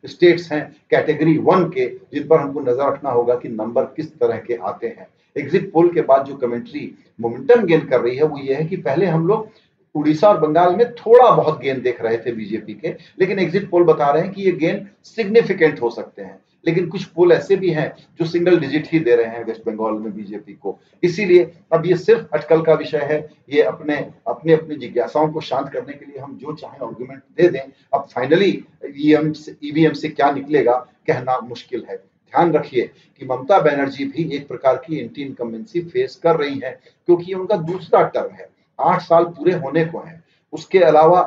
स्टेट्स 0.05 0.51
हैं, 0.53 0.65
कैटेगरी 0.91 1.37
वन 1.39 1.65
के, 1.69 1.87
जिन 2.13 2.27
पर 2.29 2.39
हमको 2.39 2.61
नज़र 2.61 2.87
रखना 2.87 3.11
होगा 3.11 3.35
कि 3.35 3.49
नंबर 3.49 3.85
किस 3.97 4.13
तरह 4.13 4.39
के 4.39 4.55
आते 4.57 4.87
हैं। 4.89 5.07
एग्जिट 5.37 5.71
पोल 5.73 5.89
के 5.89 6.01
बाद 6.03 6.25
जो 6.27 6.35
कमेंट्री 6.37 6.91
मोमेंटम 7.21 7.65
गेन 7.67 7.81
कर 7.81 8.01
रही 8.01 8.17
है, 8.17 8.23
वो 8.23 8.39
ये 8.39 8.55
है 8.55 8.65
कि 8.65 8.77
पहले 8.79 9.07
हम 9.07 9.27
लोग 9.27 9.49
उड़ीसा 9.95 10.29
और 10.29 10.39
बंगाल 10.41 10.75
में 10.77 10.93
थोड़ा 10.95 11.31
बहुत 11.31 11.61
गेन 11.61 11.81
देख 11.83 12.01
रहे 12.03 12.17
थे 12.17 12.33
बीजेपी 12.33 12.75
के, 12.75 12.95
लेकिन 13.21 13.39
एग्जिट 13.39 13.69
पोल 13.71 13.85
बता 13.85 14.11
रहे 14.11 14.23
हैं 14.23 14.33
कि 14.33 14.43
ये 14.43 14.53
गेन 14.53 14.87
सिग्निफिकेंट 15.05 15.81
हो 15.83 15.91
सकते 15.91 16.23
हैं। 16.23 16.39
लेकिन 16.65 16.89
कुछ 16.89 17.05
पोल 17.05 17.33
ऐसे 17.33 17.57
भी 17.57 17.71
हैं 17.71 17.93
जो 18.21 18.27
सिंगल 18.27 18.59
डिजिट 18.61 18.89
ही 18.93 18.99
दे 18.99 19.17
रहे 19.17 19.27
हैं 19.27 19.45
वेस्ट 19.45 19.65
बंगाल 19.67 19.95
में 19.95 20.15
बीजेपी 20.15 20.53
को। 20.53 20.79
इसीलिए 21.03 21.51
अब 21.73 21.87
ये 21.87 21.97
सिर्फ़ 21.97 22.27
अटकल 22.35 22.63
का 22.63 22.75
विषय 22.75 22.99
है। 22.99 23.19
ये 23.51 23.63
अपने 23.63 23.97
अपने, 24.27 24.53
अपनी 24.53 24.77
जिज्ञासाओं 24.77 25.29
को 25.33 25.41
शांत 25.41 25.69
करने 25.69 25.93
के 25.93 26.07
लिए 26.07 26.19
हम 26.19 26.37
जो 26.37 26.55
चाहें 26.55 26.87
आर्गुमेंट 26.87 27.23
दे 27.37 27.49
दें। 27.49 27.61
अब 27.95 28.07
फाइनली 28.15 28.51
ईवीएम 28.87 29.33
से 29.33 29.57
ईवीएम 29.65 29.93
से 29.93 30.09
क्या 30.09 30.31
निकलेगा, 30.31 30.77
कहना 31.07 31.39
मुश्किल 31.41 31.85
है। 31.91 31.97
ध्यान 31.97 32.53
रखिए 32.53 32.91
कि 33.19 33.27
ममता 33.27 33.59
बनर्जी 33.61 34.05
भी 34.05 34.31
एक 34.37 34.49
प्रकार 34.49 34.77
की 34.77 34.99
एंटी 34.99 35.23
इनकम्बेंसी 35.23 35.81
फेस 35.81 36.17
कर 36.17 36.37
रही 36.37 36.59
है, 36.59 36.81
क्योंकि 37.07 37.25
ये 37.29 37.35
उनका 37.35 37.57
दूसरा 37.57 38.03
टर्म 38.09 38.35
है। 38.35 38.49
आठ 38.81 39.03
साल 39.03 39.25
पूरे 39.25 39.53
होने 39.53 39.85
को 39.85 39.99
है। 39.99 40.23
उसके 40.53 40.79
अलावा 40.79 41.23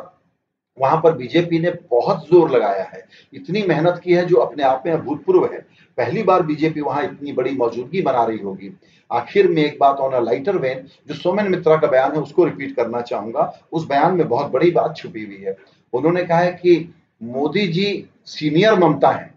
वहाँ 0.77 0.99
पर 1.03 1.13
बीजेपी 1.17 1.59
ने 1.59 1.71
बहुत 1.91 2.25
ज़ोर 2.27 2.49
लगाया 2.51 2.83
है। 2.83 3.03
इतनी 3.33 3.61
मेहनत 3.63 4.01
की 4.03 4.13
है 4.13 4.25
जो 4.25 4.37
अपने 4.37 4.63
आप 4.63 4.83
में 4.85 4.93
अभूतपूर्व 4.93 5.45
है। 5.53 5.59
पहली 5.97 6.23
बार 6.23 6.43
बीजेपी 6.43 6.81
वहाँ 6.81 7.03
इतनी 7.03 7.31
बड़ी 7.31 7.51
मौजूदगी 7.51 8.01
बना 8.01 8.23
रही 8.23 8.37
होगी। 8.37 8.71
आखिर 9.11 9.47
में 9.47 9.61
एक 9.63 9.77
बात 9.79 9.97
ऑन 9.97 10.13
अ 10.13 10.19
लाइटर 10.19 10.57
वेन 10.57 10.85
जो 11.07 11.13
सोमेन 11.13 11.51
मित्रा 11.51 11.75
का 11.77 11.87
बयान 11.87 12.11
है, 12.11 12.19
उसको 12.19 12.43
रिपीट 12.43 12.75
करना 12.75 13.01
चाहूँगा। 13.01 13.53
उस 13.71 13.87
बयान 13.87 14.15
में 14.15 14.27
बहुत 14.27 14.51
बड़ी 14.51 14.71
बात 14.71 14.97
छुपी 14.97 15.23
हुई 15.23 15.37
है। 15.37 15.55
उन्होंने 15.93 16.23
कहा 16.23 16.39
है 16.39 16.51
कि 16.53 16.93
मोदी 17.21 17.67
जी 17.67 18.09
सीनियर 18.25 18.75
ममता 18.75 19.09
है 19.09 19.33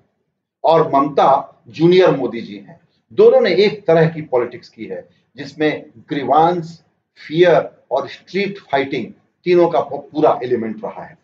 और 0.64 0.90
ममता 0.94 1.62
जूनियर 1.68 2.16
मोदी 2.16 2.40
जी 2.40 2.56
हैं। 2.56 2.80
दोनों 3.12 3.40
ने 3.40 3.54
एक 3.56 3.86
तरह 3.86 4.08
की 4.08 4.22
पॉलिटिक्स 4.22 4.68
की 4.68 4.84
है, 4.84 5.04
जिसमें 5.36 5.84
ग्रीवांस 6.08 6.82
फियर 7.20 7.70
और 7.90 8.08
स्ट्रीट 8.08 8.58
फाइटिंग 8.72 9.06
तीनों 9.46 9.68
का 9.68 9.80
पूरा 9.80 10.38
एलिमेंट 10.44 10.84
रहा 10.84 11.04
है। 11.04 11.16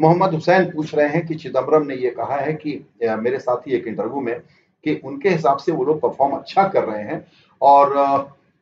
मोहम्मद 0.00 0.34
हुसैन 0.34 0.70
पूछ 0.70 0.94
रहे 0.94 1.08
हैं 1.08 1.26
कि 1.26 1.34
चिदम्बरम 1.34 1.86
ने 1.86 1.94
ये 1.94 2.10
कहा 2.10 2.36
है 2.36 2.52
कि 2.54 2.72
मेरे 3.20 3.38
साथी 3.38 3.72
एक 3.76 3.86
इंटरव्यू 3.86 4.20
में 4.20 4.34
कि 4.84 5.00
उनके 5.04 5.28
हिसाब 5.28 5.58
से 5.58 5.72
वो 5.72 5.84
लोग 5.84 6.00
परफॉर्म 6.00 6.36
अच्छा 6.36 6.66
कर 6.68 6.84
रहे 6.84 7.02
हैं 7.04 7.24
और 7.60 7.96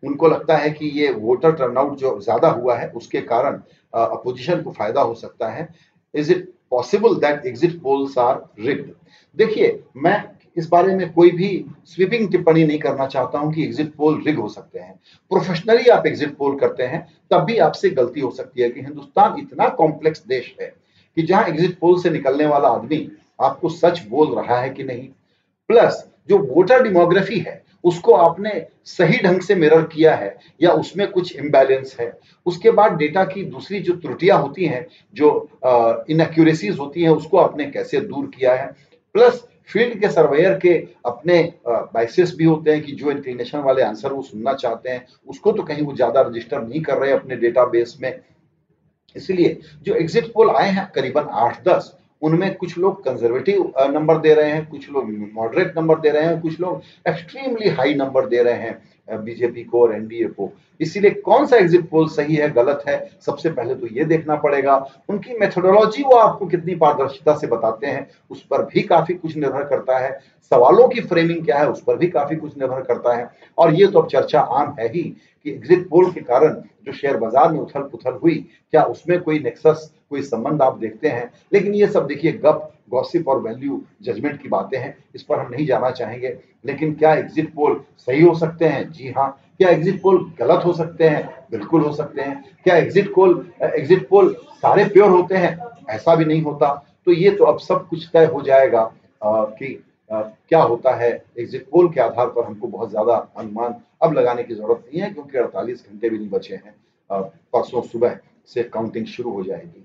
उनको 0.03 0.29
लगता 0.29 0.57
है 0.57 0.71
कि 0.71 0.87
ये 1.01 1.11
वोटर 1.13 1.53
टर्नआउट 1.53 1.97
जो 1.99 2.19
ज़्यादा 2.21 2.49
हुआ 2.51 2.77
है 2.77 2.89
उसके 2.91 3.21
कारण 3.23 3.61
अपोजिशन 3.93 4.63
को 4.63 4.73
फ़ायदा 4.73 5.01
हो 5.01 5.15
सकता 5.15 5.49
है। 5.51 5.69
Is 6.15 6.33
it 6.33 6.49
possible 6.71 7.15
that 7.21 7.47
exit 7.47 7.81
polls 7.83 8.19
are 8.19 8.43
rigged 8.61 8.91
देखिए, 9.37 9.83
मैं 9.97 10.25
इस 10.57 10.69
बारे 10.69 10.95
में 10.97 11.13
कोई 11.13 11.31
भी 11.31 11.65
स्वीपिंग 11.87 12.31
टिप्पणी 12.31 12.65
नहीं 12.65 12.79
करना 12.79 13.07
चाहता 13.07 13.39
हूँ 13.39 13.53
कि 13.55 13.65
एग्जिट 13.65 13.95
पोल 13.97 14.23
रिग 14.27 14.39
हो 14.39 14.49
सकते 14.49 14.79
हैं। 14.79 14.95
प्रोफेशनली 15.31 15.89
आप 15.91 16.07
एग्जिट 16.07 16.37
पोल 16.37 16.59
करते 16.59 16.83
हैं, 16.85 17.07
तब 17.31 17.45
भी 17.45 17.59
आपसे 17.61 17.91
गलती 17.91 18.21
हो 18.21 18.31
सकती 18.33 18.63
है 18.63 18.71
कि 18.71 18.81
हिंदुस्तान 18.81 19.39
इतना 19.41 19.69
कॉम्प्लेक्स 19.79 20.27
देश 20.27 20.55
है 20.61 20.73
कि 21.19 21.23
जहाँ 21.23 21.45
एग्जिट 21.45 21.79
पोल 21.79 22.01
से 22.01 22.11
निकलने 22.11 22.47
वाला 22.47 22.69
आदमी 22.71 23.09
आपको 23.41 23.69
सच 23.69 24.01
बोल 24.09 24.35
रहा 24.35 24.61
है 24.61 24.69
कि 24.71 24.85
नहीं? 24.85 25.09
प्लस 25.71 26.05
जो 26.29 26.39
वोटर 26.39 26.83
डिमोग्राफी 26.83 27.39
है, 27.39 27.63
उसको 27.85 28.13
आपने 28.15 28.51
सही 28.87 29.19
ढंग 29.19 29.41
से 29.41 29.55
मिरर 29.55 29.83
किया 29.87 30.15
है 30.15 30.37
या 30.61 30.71
उसमें 30.75 31.07
कुछ 31.11 31.35
इम्बैलेंस 31.37 31.97
है? 32.01 32.13
उसके 32.47 32.71
बाद 32.71 32.93
डेटा 32.93 33.25
की 33.25 33.45
दूसरी 33.47 33.81
जो 33.81 33.95
त्रुटियाँ 33.97 34.39
होती 34.43 34.67
हैं, 34.67 34.87
जो 35.15 36.07
इनक्यूरेसीज 36.11 36.79
होती 36.79 37.03
हैं, 37.03 37.11
उसको 37.11 37.39
आपने 37.39 37.67
कैसे 37.67 38.01
दूर 38.03 38.31
किया 38.37 38.55
है? 38.55 38.67
प्लस 39.15 39.45
फ़ील्ड 39.69 40.01
के 40.01 40.09
सर्वेयर 40.11 40.59
के 40.59 40.77
अपने 41.07 41.43
बाइसेस 41.67 42.35
भी 42.37 42.45
होते 42.45 42.71
हैं 42.71 42.83
कि 42.83 42.93
जो 42.93 43.11
इंक्लिनेशन 43.11 43.59
वाले 43.61 43.83
आंसर 43.83 44.13
वो 44.13 44.23
सुनना 44.23 44.55
चाहते 44.55 44.91
हैं, 44.91 45.05
उसको 45.29 45.53
तो 45.53 45.63
कहीं 45.63 45.83
वो 45.83 45.95
ज़्यादा 45.95 46.21
रजिस्टर 46.21 46.63
नहीं 46.63 46.83
कर 46.83 46.99
रहे 46.99 47.13
अपने 47.13 47.37
डेटाबेस 47.37 47.97
में। 48.03 48.13
इसलिए 49.19 49.59
जो 49.83 49.95
एग्जिट 49.95 50.33
पोल 50.33 50.51
आए 50.51 50.69
हैं 50.71 50.91
करीबन 50.95 51.29
आठ 51.45 51.63
दस, 51.69 51.95
उनमें 52.23 52.55
कुछ 52.57 52.77
लोग 52.79 53.03
कंजर्वेटिव 53.05 53.73
नंबर 53.91 54.19
दे 54.19 54.35
रहे 54.35 54.51
हैं, 54.51 54.69
कुछ 54.69 54.91
लोग 54.91 55.11
मॉडरेट 55.35 55.79
नंबर 55.79 55.99
दे 55.99 56.11
रहे 56.11 56.25
हैं, 56.25 56.41
कुछ 56.41 56.61
लोग 56.61 56.83
एक्सट्रीमली 57.09 57.69
हाई 57.71 57.95
नंबर 57.95 58.27
दे 58.27 58.43
रहे 58.43 58.55
हैं 58.55 59.25
बीजेपी 59.25 59.63
को 59.65 59.83
और 59.83 59.95
एनडीए 59.95 60.25
को। 60.29 60.51
इसीलिए 60.81 61.11
कौन 61.25 61.47
सा 61.47 61.57
एग्जिट 61.57 61.89
पोल 61.91 62.09
सही 62.09 62.35
है, 62.35 62.51
गलत 62.53 62.83
है, 62.89 63.11
सबसे 63.27 63.51
पहले 63.51 63.75
तो 63.75 63.87
ये 63.87 64.05
देखना 64.05 64.37
पड़ेगा। 64.37 64.75
उनकी 65.09 65.39
मेथोडोलॉजी 65.39 66.03
वो 66.03 66.17
आपको 66.17 66.47
कितनी 66.47 66.75
पारदर्शिता 66.75 67.35
से 67.37 67.47
बताते 67.47 67.87
हैं, 67.87 68.07
उस 68.31 68.43
पर 68.43 68.65
भी 68.65 68.83
काफ़ी 68.83 69.15
कुछ 69.15 69.37
निर्भर 69.37 69.65
करता 69.65 69.99
है। 69.99 70.13
सवालों 70.53 70.89
की 70.89 71.01
फ्रेमिंग 71.01 71.45
क्या 71.45 71.59
है, 71.59 71.71
उस 71.71 71.83
पर 71.83 71.97
भी 71.97 72.07
काफ़ी 72.09 72.37
कुछ 72.37 72.59
निर्भर 72.59 72.83
करता 72.83 73.17
है। 73.17 73.31
और 73.59 73.75
ये 73.75 73.87
तो 73.87 74.01
अब 74.01 74.09
चर्चा 74.09 74.41
आम 74.41 74.77
है 74.81 74.89
ही 74.89 75.15
कि 75.49 75.55
एग्जिट 75.55 75.89
पोल 75.89 76.11
के 76.13 76.21
कारण 76.21 76.55
जो 76.87 76.93
शेयर 76.93 77.17
बाज़ार 77.17 77.53
में 77.53 77.61
उथल 77.61 77.83
पुथल 77.83 78.19
हुई 78.23 78.35
क्या 78.71 78.83
उसमें 78.85 79.21
कोई 79.21 79.39
नेक्सस 79.39 79.91
कोई 80.11 80.23
संबंध 80.23 80.63
आप 80.63 80.79
देखते 80.79 81.09
हैं? 81.09 81.31
लेकिन 81.53 81.75
ये 81.75 81.87
सब 81.87 82.07
देखिए 82.07 82.33
गप 82.45 82.71
गॉसिप 82.91 83.29
और 83.29 83.41
वैल्यू 83.43 83.81
जजमेंट 84.03 84.41
की 84.43 84.49
बातें 84.49 84.79
हैं 84.79 84.97
इस 85.15 85.23
पर 85.23 85.39
हम 85.39 85.51
नहीं 85.51 85.67
जाना 85.67 85.91
चाहेंगे। 85.91 86.37
लेकिन 86.67 86.95
क्या 86.95 87.15
एग्जिट 87.15 87.53
पोल 87.55 87.81
सही 87.99 88.23
हो 88.23 88.35
सकते 88.35 88.65
हैं? 88.65 88.91
जी 88.93 89.11
हाँ। 89.11 89.31
क्या 89.59 89.69
एग्जिट 89.71 90.01
पोल 90.03 90.19
गलत 90.39 90.65
हो 90.65 90.73
सकते 90.73 91.09
हैं? 91.09 91.29
बिल्कुल 91.51 91.83
हो 91.83 91.93
सकते 91.93 92.23
हैं। 92.23 92.45
क्या 92.65 92.77
एग्जिट 92.77 93.13
पोल 93.15 93.45
एग्जिट 93.63 94.09
पोल 94.09 94.35
सारे 94.63 94.85
प्योर 94.85 95.11
होते 95.11 95.37
हैं? 95.37 95.59
ऐसा 95.91 96.15
भी 96.15 96.25
नहीं 96.25 96.43
होता। 96.43 96.75
तो 97.07 97.13
ये 97.13 97.31
तो 97.31 97.45
अब 97.45 97.59
सब 97.59 97.87
कुछ 97.89 98.09
तय 98.13 98.25
हो 98.25 98.43
जाएगा 98.43 98.81
आ, 99.23 99.45
कि 99.45 99.85
क्या 100.11 100.61
होता 100.63 100.95
है? 100.95 101.11
एग्जिट 101.39 101.67
पोल 101.71 101.89
के 101.93 102.01
आधार 102.01 102.27
पर 102.29 102.45
हमको 102.45 102.67
बहुत 102.69 102.91
ज़्यादा 102.91 103.15
अनुमान 103.39 103.75
अब 104.03 104.13
लगाने 104.13 104.43
की 104.43 104.55
ज़रूरत 104.55 104.85
नहीं 104.87 105.03
है, 105.03 105.11
क्योंकि 105.11 105.39
48 105.39 105.87
घंटे 105.89 106.09
भी 106.11 106.19
नहीं 106.19 106.29
बचे 106.31 106.55
हैं। 106.55 106.75
परसों 107.11 107.83
सुबह 107.83 108.19
से 108.49 108.63
काउंटिंग 108.65 109.07
शुरू 109.07 109.31
हो 109.33 109.43
जाएगी। 109.45 109.85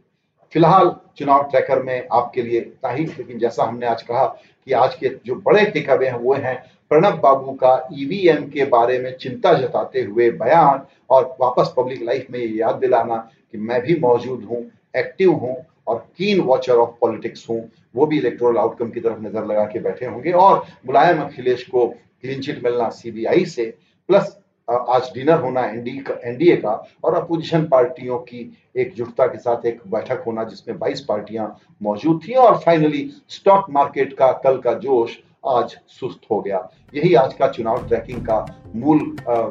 फ़िलहाल 0.54 0.96
चुनाव 1.18 1.44
ट्रैकर 1.52 1.82
में 1.84 2.08
आपके 2.12 2.42
लिए 2.42 2.60
इतना 2.60 2.92
ही, 2.92 3.06
लेकिन 3.08 3.40
जैसा 3.40 3.64
हमने 3.64 3.86
आज 3.88 4.02
कहा 4.02 4.26
कि 4.68 4.72
आज 4.74 4.96
के 4.96 5.10
जो 5.26 5.36
बड़े 5.38 5.66
टेकअवे 5.68 6.08
हैं, 6.08 6.16
वो 6.16 6.34
हैं 6.36 6.56
प्रणब 6.92 7.20
बाबू 7.20 7.52
का 7.54 7.88
ईवीएम 7.94 8.44
के 8.50 8.66
बारे 8.68 8.98
में 9.00 9.16
चिंता 9.18 9.54
जताते 9.54 10.02
हुए 10.02 10.30
बयान 10.34 10.82
और 11.10 11.36
वापस 11.42 11.74
पब्लिक 11.78 12.02
लाइफ 12.04 12.28
में 12.32 12.40
ये 12.40 12.48
याद 12.50 12.76
दिलाना 12.76 13.16
कि 13.52 13.58
मैं 13.60 13.82
भी 13.82 14.00
मौजूद 14.00 14.44
हूँ 14.44 14.66
एक्टिव 14.98 15.32
हूँ 15.34 15.56
और 15.88 15.98
कीन 16.18 16.40
वॉचर 16.42 16.76
ऑफ़ 16.76 16.90
पॉलिटिक्स 17.02 17.50
हूँ, 17.50 17.70
वो 17.96 18.06
भी 18.06 18.18
इलेक्टोरल 18.18 18.58
आउटकम 18.58 18.90
की 18.90 19.00
तरफ़ 19.00 19.20
नज़र 19.22 19.46
लगा 19.46 19.66
के 19.66 19.80
बैठे 19.80 20.06
होंगे 20.06 20.32
और 20.34 20.64
मुलायम 20.88 21.22
अखिलेश 21.24 21.64
को 21.68 21.88
क्लीन 21.88 22.42
चिट 22.42 22.64
मिलना 22.64 22.90
सीबीआई 22.92 23.46
से 23.48 23.66
प्लस 24.10 24.38
आज 24.68 25.10
डिनर 25.14 25.40
होना 25.40 25.62
एनडीए 25.66 26.02
का 26.02 26.14
एनडीए 26.26 26.56
का 26.58 26.72
और 27.04 27.16
अपोजिशन 27.16 27.66
पार्टियों 27.68 28.18
की 28.20 28.40
एकजुटता 28.76 29.26
के 29.28 29.38
साथ 29.38 29.66
एक 29.66 29.82
बैठक 29.92 30.24
होना 30.28 30.44
जिसमें 30.44 30.78
22 30.80 31.00
पार्टियाँ 31.08 31.48
मौजूद 31.82 32.22
थी 32.28 32.34
और 32.36 32.58
फाइनली 32.60 33.10
स्टॉक 33.30 33.70
मार्केट 33.70 34.14
का, 34.14 34.32
कल 34.34 34.58
का 34.58 34.74
जोश 34.76 35.18
आज 35.48 35.76
सुस्त 35.90 36.30
हो 36.32 36.40
गया। 36.42 36.68
यही 36.94 37.14
आज 37.16 37.34
का 37.34 37.48
चुनाव 37.50 37.88
ट्रैकिंग 37.88 38.26
का 38.26 38.40
मूल 38.76 39.00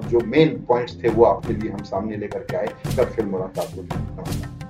जो 0.08 0.24
मेन 0.26 0.58
पॉइंट्स 0.68 1.02
थे 1.02 1.08
वो 1.10 1.24
आपके 1.24 1.52
लिए 1.52 1.70
हम 1.70 1.82
सामने 1.84 2.16
लेकर 2.16 2.46
के 2.50 2.56
आए। 2.56 2.66
कल 2.96 3.04
फिर 3.06 3.24
मुलाकात 3.26 3.76
होगी। 3.76 3.88
नमस्कार। 3.88 4.61